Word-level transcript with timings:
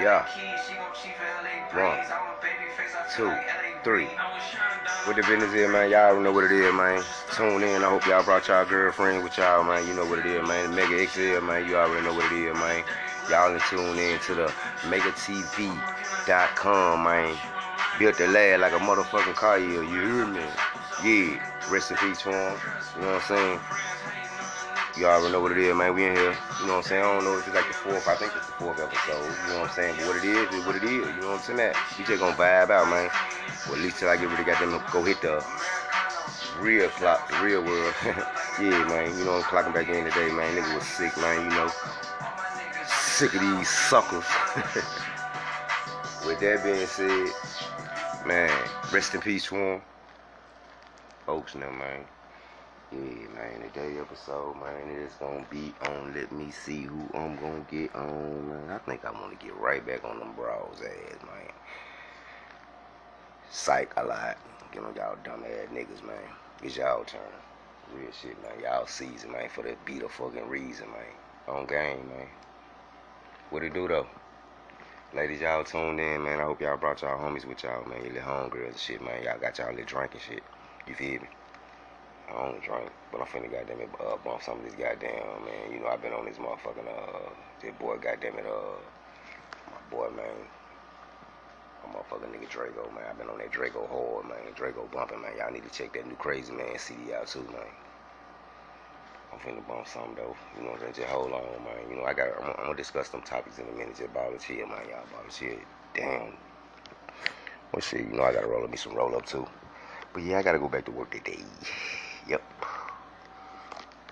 Yeah. 0.00 0.26
One, 1.74 1.98
two, 3.14 3.32
three. 3.84 4.08
What 5.04 5.16
the 5.16 5.22
business 5.22 5.52
is, 5.52 5.70
man? 5.70 5.90
Y'all 5.90 6.00
already 6.00 6.24
know 6.24 6.32
what 6.32 6.44
it 6.44 6.52
is, 6.52 6.72
man. 6.74 7.02
Tune 7.32 7.62
in. 7.62 7.82
I 7.84 7.88
hope 7.88 8.06
y'all 8.06 8.24
brought 8.24 8.48
y'all 8.48 8.64
girlfriends 8.64 9.22
with 9.22 9.36
y'all, 9.38 9.62
man. 9.64 9.86
You 9.86 9.94
know 9.94 10.04
what 10.06 10.18
it 10.18 10.26
is, 10.26 10.46
man. 10.46 10.74
Mega 10.74 11.06
XL, 11.06 11.40
man. 11.40 11.66
You 11.68 11.76
already 11.76 12.04
know 12.06 12.14
what 12.14 12.30
it 12.32 12.38
is, 12.38 12.54
man. 12.54 12.84
Y'all 13.30 13.52
in 13.54 13.60
tune 13.70 13.98
in 13.98 14.18
to 14.20 14.34
the 14.34 14.52
megatv.com, 14.82 15.82
man. 17.04 17.36
Built 17.98 18.18
the 18.18 18.28
lad 18.28 18.60
like 18.60 18.72
a 18.72 18.78
motherfucking 18.78 19.34
car, 19.34 19.58
you 19.58 19.82
hear 19.82 20.26
me? 20.26 20.42
Yeah. 21.04 21.38
Rest 21.70 21.90
in 21.90 21.96
peace 21.96 22.20
for 22.20 22.32
him. 22.32 22.58
You 22.96 23.02
know 23.02 23.12
what 23.14 23.30
I'm 23.30 23.36
saying? 23.36 23.60
You 24.96 25.06
already 25.06 25.32
know 25.32 25.40
what 25.40 25.50
it 25.50 25.58
is, 25.58 25.74
man. 25.74 25.92
We 25.92 26.06
in 26.06 26.14
here. 26.14 26.36
You 26.60 26.66
know 26.66 26.78
what 26.78 26.86
I'm 26.86 26.88
saying? 26.88 27.02
I 27.02 27.14
don't 27.14 27.24
know 27.24 27.36
if 27.36 27.46
it's 27.48 27.56
like 27.56 27.66
the 27.66 27.74
fourth. 27.74 28.06
I 28.06 28.14
think 28.14 28.30
it's 28.36 28.46
the 28.46 28.52
fourth 28.52 28.78
episode. 28.78 29.26
You 29.26 29.52
know 29.52 29.60
what 29.62 29.70
I'm 29.70 29.74
saying? 29.74 29.96
But 29.98 30.06
what 30.06 30.16
it 30.22 30.24
is 30.24 30.54
is 30.54 30.64
what 30.64 30.76
it 30.76 30.84
is. 30.84 31.02
You 31.02 31.20
know 31.20 31.34
what 31.34 31.40
I'm 31.40 31.42
saying? 31.42 31.56
That 31.58 31.76
we 31.98 32.04
just 32.04 32.20
gonna 32.20 32.36
vibe 32.36 32.70
out, 32.70 32.86
man. 32.86 33.10
Well, 33.66 33.74
at 33.74 33.82
least 33.82 33.98
till 33.98 34.08
I 34.08 34.16
get 34.16 34.30
got 34.46 34.60
them 34.60 34.80
go 34.92 35.02
hit 35.02 35.20
the 35.20 35.44
real 36.60 36.88
clock, 36.90 37.28
the 37.28 37.42
real 37.42 37.64
world. 37.64 37.92
yeah, 38.62 38.86
man. 38.86 39.18
You 39.18 39.24
know 39.24 39.34
I'm 39.34 39.42
clocking 39.42 39.74
back 39.74 39.88
in 39.88 40.04
today, 40.04 40.30
man. 40.30 40.54
Nigga 40.54 40.74
was 40.76 40.86
sick, 40.86 41.16
man. 41.16 41.50
You 41.50 41.56
know, 41.56 41.70
sick 42.86 43.34
of 43.34 43.40
these 43.40 43.68
suckers. 43.68 44.24
With 46.24 46.38
that 46.38 46.62
being 46.62 46.86
said, 46.86 47.34
man, 48.28 48.50
rest 48.92 49.12
in 49.12 49.20
peace 49.20 49.44
for. 49.44 49.82
Folks, 51.26 51.56
now, 51.56 51.72
man. 51.72 52.04
Yeah, 52.94 53.26
man, 53.34 53.60
today 53.60 53.98
episode, 53.98 54.54
man, 54.60 54.88
it 54.88 55.02
is 55.02 55.14
gonna 55.14 55.44
be 55.50 55.74
on 55.82 56.14
Let 56.14 56.30
Me 56.30 56.52
See 56.52 56.82
Who 56.82 57.08
I'm 57.12 57.34
gonna 57.34 57.66
get 57.68 57.92
on, 57.92 58.48
man. 58.48 58.70
I 58.70 58.78
think 58.78 59.04
I 59.04 59.10
wanna 59.10 59.34
get 59.34 59.56
right 59.56 59.84
back 59.84 60.04
on 60.04 60.20
them 60.20 60.32
bras 60.36 60.80
ass, 60.80 61.22
man. 61.26 61.50
Psych 63.50 63.92
a 63.96 64.04
lot. 64.04 64.38
Get 64.70 64.84
on 64.84 64.94
y'all 64.94 65.16
dumb 65.24 65.42
ass 65.42 65.74
niggas, 65.74 66.06
man. 66.06 66.22
It's 66.62 66.76
y'all 66.76 67.02
turn. 67.02 67.20
Real 67.92 68.12
shit, 68.12 68.40
man. 68.40 68.60
Y'all 68.62 68.86
season, 68.86 69.32
man, 69.32 69.48
for 69.48 69.64
that 69.64 69.84
beat 69.84 70.04
a 70.04 70.08
fucking 70.08 70.48
reason, 70.48 70.86
man. 70.86 71.56
On 71.56 71.66
game, 71.66 72.08
man. 72.08 72.28
What 73.50 73.64
it 73.64 73.74
do, 73.74 73.88
though? 73.88 74.06
Ladies, 75.12 75.40
y'all 75.40 75.64
tuned 75.64 75.98
in, 75.98 76.22
man. 76.22 76.38
I 76.38 76.44
hope 76.44 76.60
y'all 76.60 76.76
brought 76.76 77.02
y'all 77.02 77.18
homies 77.18 77.44
with 77.44 77.64
y'all, 77.64 77.84
man. 77.88 78.04
Your 78.04 78.12
little 78.12 78.28
homegirls 78.28 78.66
and 78.68 78.78
shit, 78.78 79.02
man. 79.02 79.24
Y'all 79.24 79.40
got 79.40 79.58
y'all 79.58 79.70
little 79.70 79.84
drinking 79.84 80.20
shit. 80.20 80.44
You 80.86 80.94
feel 80.94 81.20
me? 81.20 81.28
I 82.28 82.32
don't 82.32 82.62
drink, 82.62 82.90
but 83.12 83.20
I'm 83.20 83.26
finna 83.26 83.50
goddamn 83.50 83.80
it 83.80 83.90
uh, 84.00 84.16
bump 84.16 84.42
some 84.42 84.58
of 84.58 84.64
this 84.64 84.74
goddamn 84.74 85.44
man. 85.44 85.72
You 85.72 85.80
know 85.80 85.88
I've 85.88 86.02
been 86.02 86.12
on 86.12 86.24
this 86.24 86.38
motherfucking 86.38 86.88
uh 86.88 87.30
this 87.60 87.72
boy 87.78 87.98
goddamn 87.98 88.38
it 88.38 88.46
uh 88.46 88.80
my 89.70 89.78
boy 89.90 90.10
man. 90.10 90.48
My 91.84 91.92
motherfucking 91.92 92.32
nigga 92.34 92.48
Draco 92.48 92.90
man. 92.90 93.04
I've 93.10 93.18
been 93.18 93.28
on 93.28 93.38
that 93.38 93.50
Draco 93.52 93.86
hard 93.86 94.28
man. 94.28 94.52
Draco 94.54 94.88
bumping 94.90 95.20
man. 95.22 95.32
Y'all 95.38 95.52
need 95.52 95.64
to 95.64 95.70
check 95.70 95.92
that 95.94 96.06
new 96.06 96.16
crazy 96.16 96.52
man 96.52 96.78
CD 96.78 97.12
out 97.14 97.26
too 97.26 97.44
man. 97.52 97.68
I'm 99.32 99.38
finna 99.40 99.66
bump 99.66 99.86
some 99.86 100.14
though. 100.16 100.36
You 100.56 100.62
know 100.62 100.70
what 100.70 100.74
I'm 100.76 100.80
saying? 100.80 100.94
Just 100.94 101.08
hold 101.08 101.32
on 101.32 101.64
man. 101.64 101.90
You 101.90 101.96
know 101.96 102.04
I 102.04 102.14
got 102.14 102.28
I'm, 102.42 102.50
I'm 102.50 102.64
gonna 102.66 102.76
discuss 102.76 103.10
some 103.10 103.22
topics 103.22 103.58
in 103.58 103.68
a 103.68 103.72
minute. 103.72 103.96
Just 103.96 104.14
ball 104.14 104.32
chill 104.38 104.66
man. 104.66 104.88
Y'all 104.88 105.04
ball 105.12 105.28
chill. 105.30 105.58
Damn. 105.94 106.32
Well 107.72 107.80
shit, 107.82 108.00
you 108.06 108.12
know 108.16 108.22
I 108.24 108.32
gotta 108.32 108.46
roll 108.46 108.64
up 108.64 108.70
me 108.70 108.76
some 108.78 108.94
roll 108.94 109.14
up 109.14 109.26
too. 109.26 109.46
But 110.12 110.22
yeah, 110.22 110.38
I 110.38 110.42
gotta 110.42 110.58
go 110.58 110.68
back 110.68 110.86
to 110.86 110.92
work 110.92 111.10
today. 111.10 111.44
Yep. 112.26 112.42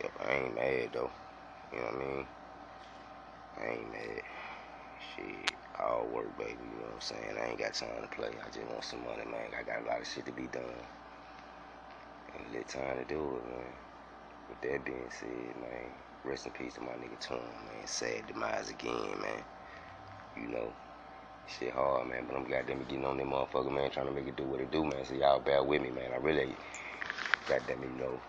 Yep, 0.03 0.13
I 0.29 0.33
ain't 0.33 0.55
mad 0.55 0.91
though. 0.93 1.11
You 1.73 1.79
know 1.79 1.85
what 1.85 1.95
I 1.95 1.99
mean? 1.99 2.27
I 3.59 3.67
ain't 3.69 3.93
mad. 3.93 4.23
Shit, 5.17 5.53
all 5.81 6.07
work, 6.13 6.37
baby. 6.37 6.59
You 6.61 6.81
know 6.81 6.93
what 6.93 6.95
I'm 6.95 7.01
saying? 7.01 7.37
I 7.41 7.49
ain't 7.49 7.59
got 7.59 7.73
time 7.73 8.03
to 8.03 8.09
play. 8.09 8.29
I 8.29 8.51
just 8.51 8.67
want 8.67 8.85
some 8.85 9.03
money, 9.05 9.25
man. 9.25 9.49
I 9.59 9.63
got 9.63 9.83
a 9.83 9.89
lot 9.89 10.01
of 10.01 10.07
shit 10.07 10.27
to 10.27 10.33
be 10.33 10.47
done. 10.49 10.63
And 12.35 12.47
a 12.47 12.51
little 12.51 12.65
time 12.65 12.99
to 12.99 13.05
do 13.05 13.37
it, 13.39 13.49
man. 13.49 13.73
With 14.49 14.61
that 14.61 14.85
being 14.85 15.09
said, 15.09 15.57
man, 15.61 15.89
rest 16.25 16.45
in 16.45 16.53
peace 16.53 16.75
to 16.75 16.83
my 16.83 16.93
nigga 16.93 17.19
Tom, 17.19 17.39
man. 17.39 17.87
Sad 17.87 18.27
demise 18.27 18.69
again, 18.69 19.21
man. 19.23 19.43
You 20.37 20.49
know, 20.49 20.73
shit 21.47 21.73
hard, 21.73 22.09
man. 22.09 22.27
But 22.29 22.37
I'm 22.37 22.45
goddamn 22.45 22.81
getting 22.81 23.07
on 23.07 23.17
that 23.17 23.27
motherfucker, 23.27 23.73
man, 23.73 23.91
trying 23.91 24.07
to 24.07 24.13
make 24.13 24.29
it 24.29 24.37
do 24.37 24.45
what 24.45 24.61
it 24.61 24.71
do, 24.71 24.85
man. 24.85 25.05
So 25.07 25.15
y'all 25.15 25.41
bear 25.41 25.63
with 25.63 25.81
me, 25.81 25.91
man. 25.91 26.13
I 26.13 26.17
really 26.17 26.55
goddamn, 27.49 27.83
you 27.83 27.91
know, 28.03 28.21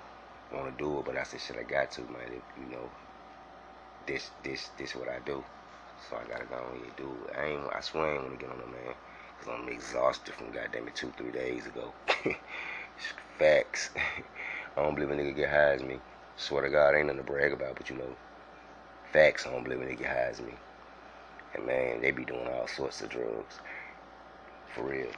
want 0.54 0.78
to 0.78 0.84
do 0.84 1.00
it, 1.00 1.06
but 1.06 1.18
I 1.18 1.24
said, 1.24 1.42
shit, 1.42 1.58
I 1.58 1.64
got 1.64 1.92
to, 1.92 2.02
man. 2.02 2.28
If, 2.28 2.44
you 2.60 2.72
know, 2.72 2.90
this, 4.06 4.30
this, 4.44 4.70
this 4.78 4.96
what 4.96 5.10
I 5.10 5.20
do. 5.26 5.44
So 6.10 6.18
I 6.18 6.30
gotta 6.30 6.46
go 6.46 6.56
on 6.56 6.76
here 6.76 6.86
and 6.86 6.96
do 6.98 7.10
it. 7.28 7.38
I 7.38 7.46
ain't, 7.48 7.74
I 7.74 7.82
swear 7.82 8.06
I 8.06 8.14
ain't 8.14 8.24
want 8.24 8.40
to 8.40 8.46
get 8.46 8.54
on 8.54 8.60
the 8.60 8.68
man, 8.68 8.94
cause 9.40 9.54
I'm 9.54 9.70
exhausted 9.70 10.34
from 10.34 10.52
goddamn 10.52 10.88
it 10.88 10.96
two, 10.96 11.12
three 11.18 11.32
days 11.32 11.66
ago. 11.66 11.94
Facts. 13.40 13.90
I 14.78 14.82
don't 14.82 14.96
believe 14.96 15.12
a 15.12 15.16
nigga 15.16 15.36
get 15.36 15.50
high 15.50 15.74
as 15.74 15.82
me. 15.82 16.00
Swear 16.36 16.64
to 16.64 16.70
God, 16.70 16.96
ain't 16.96 17.08
nothing 17.08 17.24
to 17.24 17.32
brag 17.32 17.54
about, 17.54 17.76
but 17.76 17.90
you 17.90 17.96
know, 17.96 18.16
facts. 19.12 19.46
I 19.46 19.52
don't 19.52 19.64
believe 19.64 19.82
a 19.82 19.86
nigga 19.86 20.06
high 20.06 20.30
as 20.30 20.42
me. 20.42 20.54
And 21.54 21.66
man, 21.66 22.02
they 22.02 22.12
be 22.12 22.26
doing 22.26 22.48
all 22.48 22.68
sorts 22.68 23.02
of 23.02 23.10
drugs. 23.10 23.60
For 24.74 24.84
real. 24.84 25.10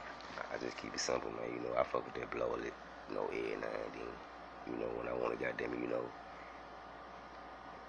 I 0.52 0.58
just 0.62 0.76
keep 0.76 0.94
it 0.94 1.00
simple, 1.00 1.30
man. 1.30 1.54
You 1.54 1.68
know, 1.68 1.78
I 1.78 1.82
fuck 1.82 2.04
with 2.04 2.14
that 2.14 2.30
blow 2.30 2.54
a 2.54 2.56
little 2.56 2.85
no 3.12 3.26
head 3.28 3.60
now 3.60 3.70
and 3.70 3.94
then. 3.94 4.14
You 4.66 4.76
know, 4.82 4.90
when 4.98 5.06
I 5.06 5.14
want 5.14 5.38
to 5.38 5.44
goddamn 5.44 5.74
it, 5.74 5.80
you 5.80 5.88
know, 5.88 6.02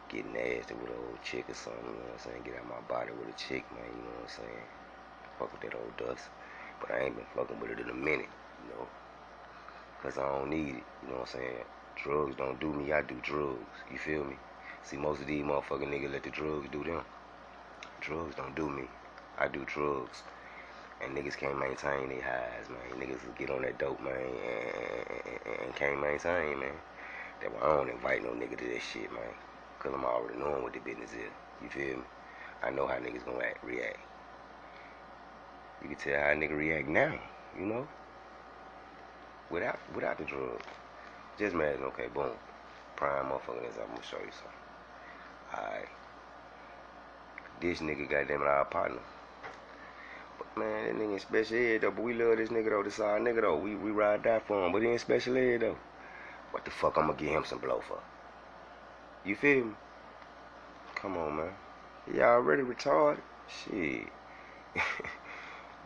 get 0.09 0.25
nasty 0.31 0.73
with 0.75 0.93
an 0.93 1.01
old 1.09 1.21
chick 1.23 1.49
or 1.49 1.57
something, 1.57 1.83
you 1.85 1.97
know 1.97 2.13
what 2.13 2.21
I'm 2.21 2.31
saying? 2.31 2.41
Get 2.45 2.55
out 2.55 2.69
my 2.69 2.81
body 2.87 3.11
with 3.11 3.33
a 3.33 3.37
chick, 3.37 3.65
man, 3.73 3.89
you 3.89 4.03
know 4.05 4.13
what 4.21 4.29
I'm 4.29 4.37
saying? 4.37 4.65
Fuck 5.39 5.51
with 5.51 5.61
that 5.65 5.75
old 5.75 5.97
dust. 5.97 6.29
But 6.79 6.91
I 6.91 7.09
ain't 7.09 7.15
been 7.15 7.25
fucking 7.35 7.59
with 7.59 7.71
it 7.71 7.79
in 7.79 7.89
a 7.89 7.97
minute, 7.97 8.29
you 8.61 8.69
know? 8.77 8.85
Cause 10.03 10.17
I 10.17 10.29
don't 10.29 10.49
need 10.49 10.77
it, 10.77 10.85
you 11.01 11.09
know 11.09 11.25
what 11.25 11.33
I'm 11.33 11.41
saying? 11.41 11.65
Drugs 11.97 12.35
don't 12.37 12.59
do 12.59 12.71
me, 12.71 12.93
I 12.93 13.01
do 13.01 13.17
drugs. 13.23 13.81
You 13.91 13.97
feel 13.97 14.23
me? 14.23 14.37
See, 14.83 14.97
most 14.97 15.21
of 15.21 15.27
these 15.27 15.43
motherfucking 15.43 15.89
niggas 15.89 16.13
let 16.13 16.23
the 16.23 16.29
drugs 16.29 16.69
do 16.71 16.83
them. 16.83 17.01
Drugs 17.99 18.35
don't 18.35 18.55
do 18.55 18.69
me. 18.69 18.83
I 19.39 19.47
do 19.47 19.65
drugs 19.65 20.21
and 21.01 21.15
niggas 21.15 21.37
can't 21.37 21.59
maintain 21.59 22.09
their 22.09 22.21
highs, 22.21 22.69
man. 22.69 22.99
Niggas 22.99 23.19
get 23.37 23.49
on 23.49 23.61
that 23.61 23.77
dope, 23.77 24.01
man, 24.01 24.13
and, 24.13 25.65
and, 25.65 25.75
can't 25.75 26.01
maintain, 26.01 26.59
man. 26.59 26.73
That 27.41 27.53
why 27.53 27.59
I 27.61 27.75
don't 27.75 27.89
invite 27.89 28.23
no 28.23 28.31
nigga 28.31 28.57
to 28.57 28.65
this 28.65 28.83
shit, 28.83 29.11
man. 29.11 29.33
Cause 29.79 29.93
I'm 29.93 30.05
already 30.05 30.39
knowing 30.39 30.63
what 30.63 30.73
the 30.73 30.79
business 30.79 31.11
is. 31.11 31.31
You 31.61 31.69
feel 31.69 31.97
me? 31.97 32.03
I 32.63 32.71
know 32.71 32.87
how 32.87 32.95
niggas 32.95 33.25
gonna 33.25 33.43
act, 33.43 33.63
react. 33.63 33.99
You 35.81 35.89
can 35.89 35.97
tell 35.97 36.19
how 36.19 36.31
a 36.31 36.35
nigga 36.35 36.57
react 36.57 36.87
now, 36.87 37.13
you 37.57 37.65
know? 37.65 37.87
Without 39.51 39.79
without 39.93 40.17
the 40.17 40.25
drug. 40.25 40.61
Just 41.37 41.53
imagine, 41.53 41.83
okay, 41.83 42.07
boom. 42.13 42.31
Prime 42.95 43.25
motherfucker 43.25 43.69
is 43.69 43.77
I'm 43.77 43.89
gonna 43.89 44.01
show 44.01 44.17
you 44.17 44.31
something. 44.31 44.57
Alright. 45.53 45.89
This 47.61 47.79
nigga 47.79 48.09
goddamn 48.09 48.41
our 48.41 48.65
partner. 48.65 48.99
Man, 50.57 50.87
that 50.87 50.95
nigga 50.95 51.13
in 51.13 51.19
special 51.19 51.57
ed 51.57 51.81
though, 51.81 51.91
but 51.91 52.03
we 52.03 52.13
love 52.13 52.37
this 52.37 52.49
nigga 52.49 52.69
though. 52.69 52.83
This 52.83 52.99
our 52.99 53.19
nigga 53.19 53.41
though. 53.41 53.57
We 53.57 53.75
we 53.75 53.91
ride 53.91 54.23
that 54.23 54.47
for 54.47 54.65
him, 54.65 54.71
but 54.71 54.81
he 54.81 54.89
in 54.89 54.99
special 54.99 55.37
ed 55.37 55.61
though. 55.61 55.77
What 56.51 56.65
the 56.65 56.71
fuck 56.71 56.97
I'm 56.97 57.07
gonna 57.07 57.17
give 57.17 57.29
him 57.29 57.45
some 57.45 57.59
blow 57.59 57.81
for? 57.87 57.99
You 59.23 59.35
feel 59.35 59.65
me? 59.65 59.73
Come 60.95 61.17
on, 61.17 61.37
man. 61.37 61.53
He 62.11 62.21
already 62.21 62.63
retarded. 62.63 63.21
Shit. 63.47 64.07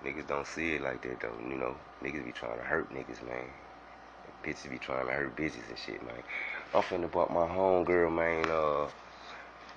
niggas 0.06 0.28
don't 0.28 0.48
see 0.48 0.76
it 0.76 0.82
like 0.82 1.02
that 1.02 1.20
though. 1.20 1.36
You 1.42 1.58
know, 1.58 1.76
niggas 2.02 2.24
be 2.24 2.32
trying 2.32 2.58
to 2.58 2.64
hurt 2.64 2.90
niggas, 2.94 3.26
man. 3.28 3.46
Bitches 4.44 4.70
be 4.70 4.78
trying 4.78 5.06
to 5.06 5.12
hurt 5.12 5.36
bitches 5.36 5.68
and 5.70 5.78
shit, 5.78 6.06
man. 6.06 6.24
I'm 6.74 6.82
finna 6.84 7.12
bought 7.12 7.32
my 7.32 7.46
homegirl, 7.46 8.14
man. 8.14 8.46
Uh 8.50 8.90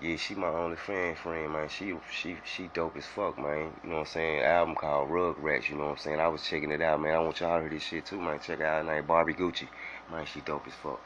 yeah, 0.01 0.17
she 0.17 0.35
my 0.35 0.49
only 0.49 0.77
friend, 0.77 1.17
friend, 1.17 1.53
man. 1.53 1.69
She 1.69 1.95
she 2.11 2.37
she 2.45 2.69
dope 2.75 2.97
as 2.97 3.07
fuck, 3.07 3.39
man. 3.39 3.73
You 3.83 3.91
know 3.91 3.97
what 3.97 4.01
I'm 4.01 4.07
saying? 4.07 4.43
Album 4.43 4.75
called 4.75 5.09
Rugrats, 5.09 5.69
you 5.69 5.77
know 5.77 5.85
what 5.85 5.91
I'm 5.93 5.99
saying? 5.99 6.21
I 6.21 6.29
was 6.29 6.43
checking 6.43 6.73
it 6.73 6.83
out, 6.83 7.01
man. 7.01 7.15
I 7.15 7.21
want 7.21 7.41
y'all 7.41 7.57
to 7.57 7.63
hear 7.63 7.71
this 7.71 7.85
shit 7.85 8.07
too, 8.07 8.21
man. 8.21 8.41
Check 8.41 8.61
it 8.61 8.65
out 8.65 8.87
name 8.87 9.07
Barbie 9.07 9.35
Gucci. 9.35 9.69
Man, 10.11 10.27
she 10.27 10.41
dope 10.41 10.67
as 10.67 10.75
fuck. 10.75 11.01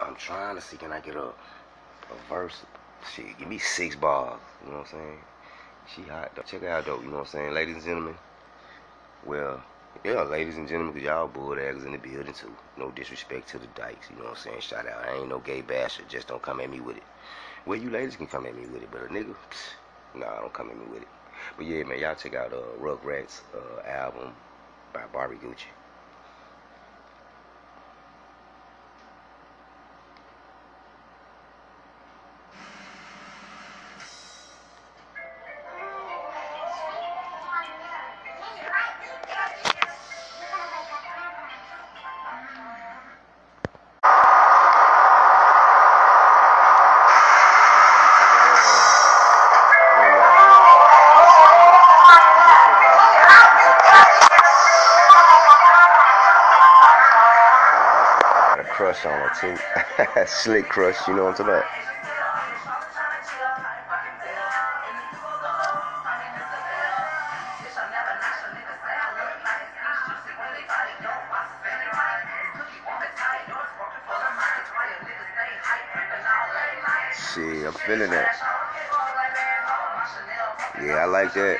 I'm 0.00 0.16
trying 0.16 0.56
to 0.56 0.60
see 0.60 0.76
can 0.76 0.92
I 0.92 1.00
get 1.00 1.16
a 1.16 1.28
a 1.28 1.34
verse. 2.28 2.62
Shit, 3.14 3.38
give 3.38 3.48
me 3.48 3.58
six 3.58 3.96
bars. 3.96 4.40
You 4.64 4.70
know 4.70 4.78
what 4.78 4.86
I'm 4.86 4.98
saying? 4.98 5.18
She 5.94 6.02
hot 6.02 6.32
though. 6.34 6.42
Check 6.42 6.62
it 6.62 6.68
out 6.68 6.84
dope, 6.86 7.02
you 7.02 7.08
know 7.08 7.18
what 7.18 7.26
I'm 7.26 7.26
saying? 7.26 7.54
Ladies 7.54 7.76
and 7.76 7.84
gentlemen. 7.84 8.14
Well, 9.24 9.62
yeah, 10.04 10.22
ladies 10.22 10.56
and 10.56 10.66
gentlemen, 10.66 10.94
cause 10.94 11.02
y'all 11.02 11.28
bull 11.28 11.52
in 11.52 11.92
the 11.92 11.98
building 11.98 12.32
too. 12.32 12.54
No 12.76 12.90
disrespect 12.90 13.48
to 13.50 13.58
the 13.58 13.68
dykes, 13.68 14.10
you 14.10 14.16
know 14.16 14.24
what 14.24 14.30
I'm 14.30 14.36
saying? 14.36 14.60
Shout 14.60 14.86
out. 14.86 15.06
I 15.06 15.18
ain't 15.18 15.28
no 15.28 15.38
gay 15.38 15.60
bastard. 15.60 16.08
Just 16.08 16.28
don't 16.28 16.42
come 16.42 16.60
at 16.60 16.70
me 16.70 16.80
with 16.80 16.96
it. 16.96 17.02
Well, 17.64 17.78
you 17.78 17.90
ladies 17.90 18.16
can 18.16 18.26
come 18.26 18.46
at 18.46 18.54
me 18.54 18.66
with 18.66 18.82
it, 18.82 18.90
but 18.90 19.02
a 19.02 19.06
nigga, 19.06 19.34
psh, 19.50 19.74
nah, 20.14 20.40
don't 20.40 20.52
come 20.52 20.70
at 20.70 20.76
me 20.76 20.86
with 20.86 21.02
it. 21.02 21.08
But 21.56 21.66
yeah, 21.66 21.84
man, 21.84 21.98
y'all 21.98 22.14
check 22.14 22.34
out 22.34 22.52
uh, 22.52 22.76
Rugrats 22.78 23.42
uh, 23.54 23.80
album 23.88 24.36
by 24.92 25.06
Barbie 25.12 25.36
Gucci. 25.36 25.66
Crush 58.92 59.06
on 59.06 59.20
her 59.20 60.16
too. 60.16 60.26
Slick 60.26 60.68
crush, 60.68 60.96
you 61.08 61.14
know 61.14 61.24
what 61.24 61.40
I'm 61.40 61.46
talking 61.46 61.54
about? 61.54 61.64
Shit, 77.34 77.66
I'm 77.66 77.72
feeling 77.72 78.10
that. 78.10 78.36
Yeah, 80.82 80.96
I 80.96 81.04
like 81.06 81.32
that. 81.34 81.58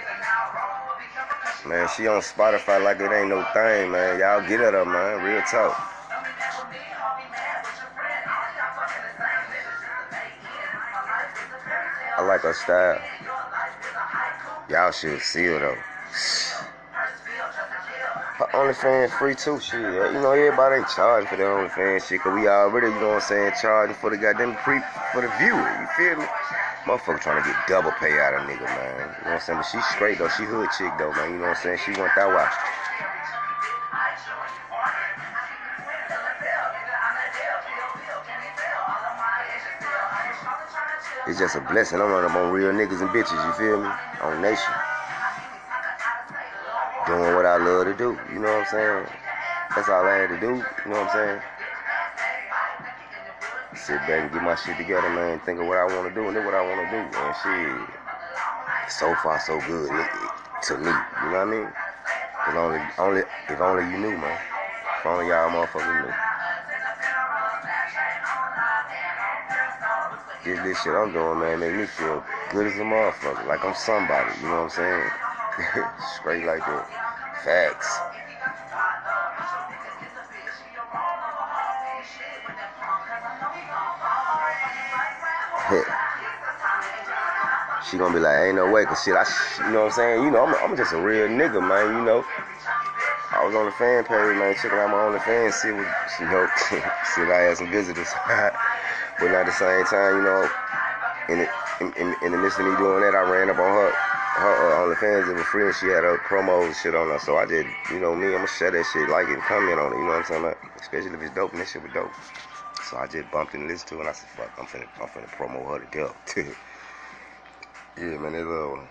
Man, 1.67 1.89
she 1.97 2.09
on 2.09 2.21
Spotify 2.21 2.83
like 2.83 3.01
it 3.01 3.11
ain't 3.13 3.29
no 3.29 3.43
thing, 3.55 3.93
man. 3.93 4.19
Y'all 4.19 4.47
get 4.47 4.61
at 4.61 4.75
her, 4.75 4.85
man. 4.85 5.23
Real 5.23 5.41
talk. 5.43 6.02
I 12.23 12.27
like 12.27 12.43
her 12.43 12.55
style. 12.55 13.03
Y'all 14.71 14.93
should 14.93 15.21
see 15.21 15.43
her 15.43 15.59
though. 15.59 15.75
Her 18.39 18.47
OnlyFans 18.55 19.11
free 19.19 19.35
too, 19.35 19.59
shit. 19.59 19.83
Uh, 19.83 20.15
you 20.15 20.23
know, 20.23 20.31
everybody 20.31 20.77
ain't 20.77 20.89
charging 20.95 21.27
for 21.27 21.35
the 21.35 21.43
OnlyFans 21.43 22.07
shit, 22.07 22.21
cause 22.23 22.33
we 22.39 22.47
already, 22.47 22.87
you 22.87 23.01
know 23.03 23.19
what 23.19 23.27
I'm 23.27 23.27
saying, 23.27 23.53
charging 23.61 23.97
for 23.97 24.11
the 24.11 24.17
goddamn 24.17 24.55
pre 24.63 24.79
for 25.11 25.27
the 25.27 25.35
viewer. 25.43 25.67
You 25.83 25.87
feel 25.99 26.23
me? 26.23 26.27
Motherfucker 26.87 27.19
trying 27.19 27.43
to 27.43 27.49
get 27.49 27.59
double 27.67 27.91
pay 27.99 28.15
out 28.23 28.35
of 28.35 28.47
nigga, 28.47 28.71
man. 28.71 29.03
You 29.03 29.25
know 29.27 29.35
what 29.35 29.35
I'm 29.35 29.41
saying? 29.41 29.59
But 29.59 29.67
she's 29.67 29.87
straight 29.91 30.19
though. 30.19 30.31
She 30.31 30.45
hood 30.45 30.71
chick 30.79 30.95
though, 31.03 31.11
man. 31.19 31.35
You 31.35 31.43
know 31.43 31.51
what 31.51 31.59
I'm 31.59 31.63
saying? 31.75 31.79
She 31.83 31.91
want 31.99 32.15
that 32.15 32.31
watch. 32.31 32.55
It's 41.33 41.41
just 41.41 41.57
a 41.57 41.63
blessing. 41.63 41.99
I'm 41.99 42.13
running 42.13 42.29
up 42.29 42.37
on 42.37 42.53
real 42.53 42.69
niggas 42.73 43.01
and 43.01 43.09
bitches, 43.09 43.33
you 43.33 43.53
feel 43.57 43.81
me? 43.81 43.89
On 44.21 44.43
nation. 44.43 44.75
Doing 47.07 47.33
what 47.33 47.49
I 47.49 47.57
love 47.57 47.89
to 47.89 47.97
do. 47.97 48.21
You 48.29 48.39
know 48.39 48.53
what 48.53 48.61
I'm 48.61 48.67
saying? 48.69 49.07
That's 49.75 49.89
all 49.89 50.05
I 50.05 50.13
had 50.13 50.29
to 50.29 50.37
do. 50.37 50.61
You 50.61 50.93
know 50.93 51.01
what 51.01 51.09
I'm 51.09 51.17
saying? 51.17 51.41
Sit 53.81 53.97
back 54.05 54.29
and 54.29 54.31
get 54.31 54.43
my 54.43 54.55
shit 54.57 54.77
together, 54.77 55.09
man. 55.09 55.41
Think 55.41 55.59
of 55.59 55.67
what 55.69 55.79
I 55.79 55.89
want 55.89 56.05
to 56.05 56.15
do 56.15 56.21
and 56.29 56.37
do 56.37 56.45
what 56.45 56.53
I 56.53 56.69
want 56.69 56.85
to 56.85 56.89
do. 56.93 57.01
And 57.01 57.35
shit, 57.41 58.93
so 58.93 59.15
far 59.25 59.41
so 59.41 59.57
good 59.65 59.89
to 59.89 60.77
me. 60.85 60.93
You 60.93 61.29
know 61.33 61.41
what 61.41 61.49
I 61.49 61.49
mean? 61.49 61.69
If 62.45 62.55
only, 62.61 62.81
only, 62.99 63.23
if 63.49 63.59
only 63.59 63.89
you 63.89 63.97
knew, 63.97 64.19
man. 64.21 64.37
If 65.01 65.07
only 65.07 65.29
y'all 65.29 65.49
motherfuckers 65.49 65.97
knew. 66.05 66.32
This, 70.45 70.59
this 70.65 70.83
shit 70.83 70.93
I'm 70.93 71.13
doing, 71.13 71.39
man, 71.39 71.61
make 71.61 71.73
me 71.73 71.87
feel 71.87 72.21
good 72.51 72.67
as 72.67 72.75
a 72.75 72.83
motherfucker. 72.83 73.47
Like 73.47 73.65
I'm 73.65 73.77
somebody, 73.77 74.29
you 74.43 74.49
know 74.49 74.67
what 74.67 74.77
I'm 74.77 74.81
saying? 74.83 75.09
Straight 76.19 76.45
like 76.45 76.67
that. 76.67 76.83
Facts. 77.47 77.87
she 87.89 87.97
gonna 87.97 88.13
be 88.13 88.19
like, 88.19 88.37
ain't 88.41 88.57
no 88.57 88.69
way, 88.69 88.85
cause 88.85 89.01
shit, 89.05 89.15
I, 89.15 89.25
you 89.65 89.71
know 89.73 89.83
what 89.83 89.93
I'm 89.93 89.93
saying? 89.93 90.25
You 90.25 90.33
know, 90.33 90.45
I'm, 90.45 90.71
I'm 90.71 90.77
just 90.77 90.93
a 90.93 91.01
real 91.01 91.29
nigga, 91.29 91.63
man. 91.63 91.99
You 91.99 92.05
know, 92.05 92.25
I 93.31 93.45
was 93.47 93.55
on 93.55 93.67
the 93.67 93.73
fan 93.79 94.03
page, 94.03 94.37
man, 94.37 94.57
checking 94.57 94.77
out 94.77 94.91
my 94.91 95.07
OnlyFans, 95.07 95.53
see 95.53 95.71
what, 95.71 95.87
you 96.19 96.27
know, 96.27 96.49
see 97.15 97.23
if 97.23 97.31
I 97.31 97.47
had 97.47 97.59
some 97.59 97.71
visitors. 97.71 98.11
But 99.23 99.31
at 99.39 99.47
the 99.47 99.53
same 99.55 99.87
time, 99.87 100.19
you 100.19 100.25
know, 100.27 100.43
in 101.31 101.39
the, 101.39 101.49
in, 101.79 101.93
in, 101.95 102.17
in, 102.27 102.33
the 102.33 102.39
midst 102.39 102.59
of 102.59 102.67
me 102.67 102.75
doing 102.75 103.07
that, 103.07 103.15
I 103.15 103.23
ran 103.23 103.51
up 103.51 103.59
on 103.59 103.71
her, 103.71 103.91
her 104.43 104.55
uh, 104.67 104.83
OnlyFans. 104.83 105.31
It 105.31 105.37
was 105.39 105.47
free, 105.47 105.67
and 105.67 105.75
she 105.75 105.87
had 105.87 106.03
her 106.03 106.19
promo 106.27 106.67
and 106.67 106.75
shit 106.75 106.97
on 106.97 107.09
her. 107.09 107.21
So 107.21 107.37
I 107.37 107.47
did, 107.47 107.67
you 107.93 108.01
know, 108.01 108.17
me, 108.17 108.35
I'm 108.35 108.43
gonna 108.43 108.49
share 108.49 108.73
that 108.73 108.85
shit, 108.93 109.09
like 109.09 109.29
it, 109.29 109.39
and 109.39 109.43
comment 109.43 109.79
on 109.79 109.93
it. 109.93 110.03
You 110.03 110.11
know 110.11 110.19
what 110.19 110.27
I'm 110.31 110.43
saying? 110.43 110.55
Especially 110.81 111.15
if 111.15 111.23
it's 111.23 111.35
dope, 111.35 111.53
and 111.53 111.61
this 111.63 111.71
shit 111.71 111.83
was 111.83 111.93
dope. 111.93 112.11
So 112.83 112.97
I 112.99 113.07
just 113.07 113.31
bumped 113.31 113.55
and 113.55 113.69
listened 113.69 113.89
to 113.91 113.95
it, 113.97 114.01
and 114.01 114.09
I 114.09 114.13
said, 114.13 114.29
fuck, 114.35 114.51
I'm 114.59 114.67
finna, 114.67 114.91
I'm 114.99 115.07
finna 115.07 115.31
promo 115.31 115.63
her 115.71 115.79
to 115.79 115.89
death. 115.95 116.19
yeah, 117.97 118.19
man, 118.19 118.35
it's 118.35 118.43
uh, 118.43 118.83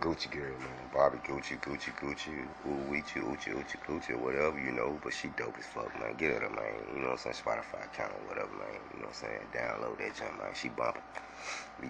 Gucci 0.00 0.30
girl, 0.30 0.58
man. 0.58 0.88
Bobby 0.94 1.18
Gucci, 1.18 1.60
Gucci, 1.60 1.92
Gucci, 1.94 2.32
ooh, 2.66 2.90
Weechi, 2.90 3.20
Uchi, 3.20 3.50
Uchi, 3.52 3.78
Gucci, 3.86 4.18
whatever, 4.18 4.58
you 4.58 4.72
know. 4.72 4.98
But 5.04 5.12
she 5.12 5.28
dope 5.36 5.56
as 5.58 5.66
fuck, 5.66 5.92
man. 6.00 6.16
Get 6.16 6.40
her, 6.40 6.48
man. 6.48 6.94
You 6.94 7.02
know 7.02 7.10
what 7.10 7.26
I'm 7.26 7.34
saying? 7.34 7.36
Spotify 7.44 7.84
account 7.84 8.12
or 8.14 8.28
whatever, 8.28 8.50
man. 8.56 8.80
You 8.94 9.00
know 9.00 9.08
what 9.08 9.22
I'm 9.22 9.28
saying? 9.28 9.46
Download 9.52 9.98
that 9.98 10.16
jump, 10.16 10.38
man. 10.38 10.54
She 10.54 10.68
bumping. 10.70 11.02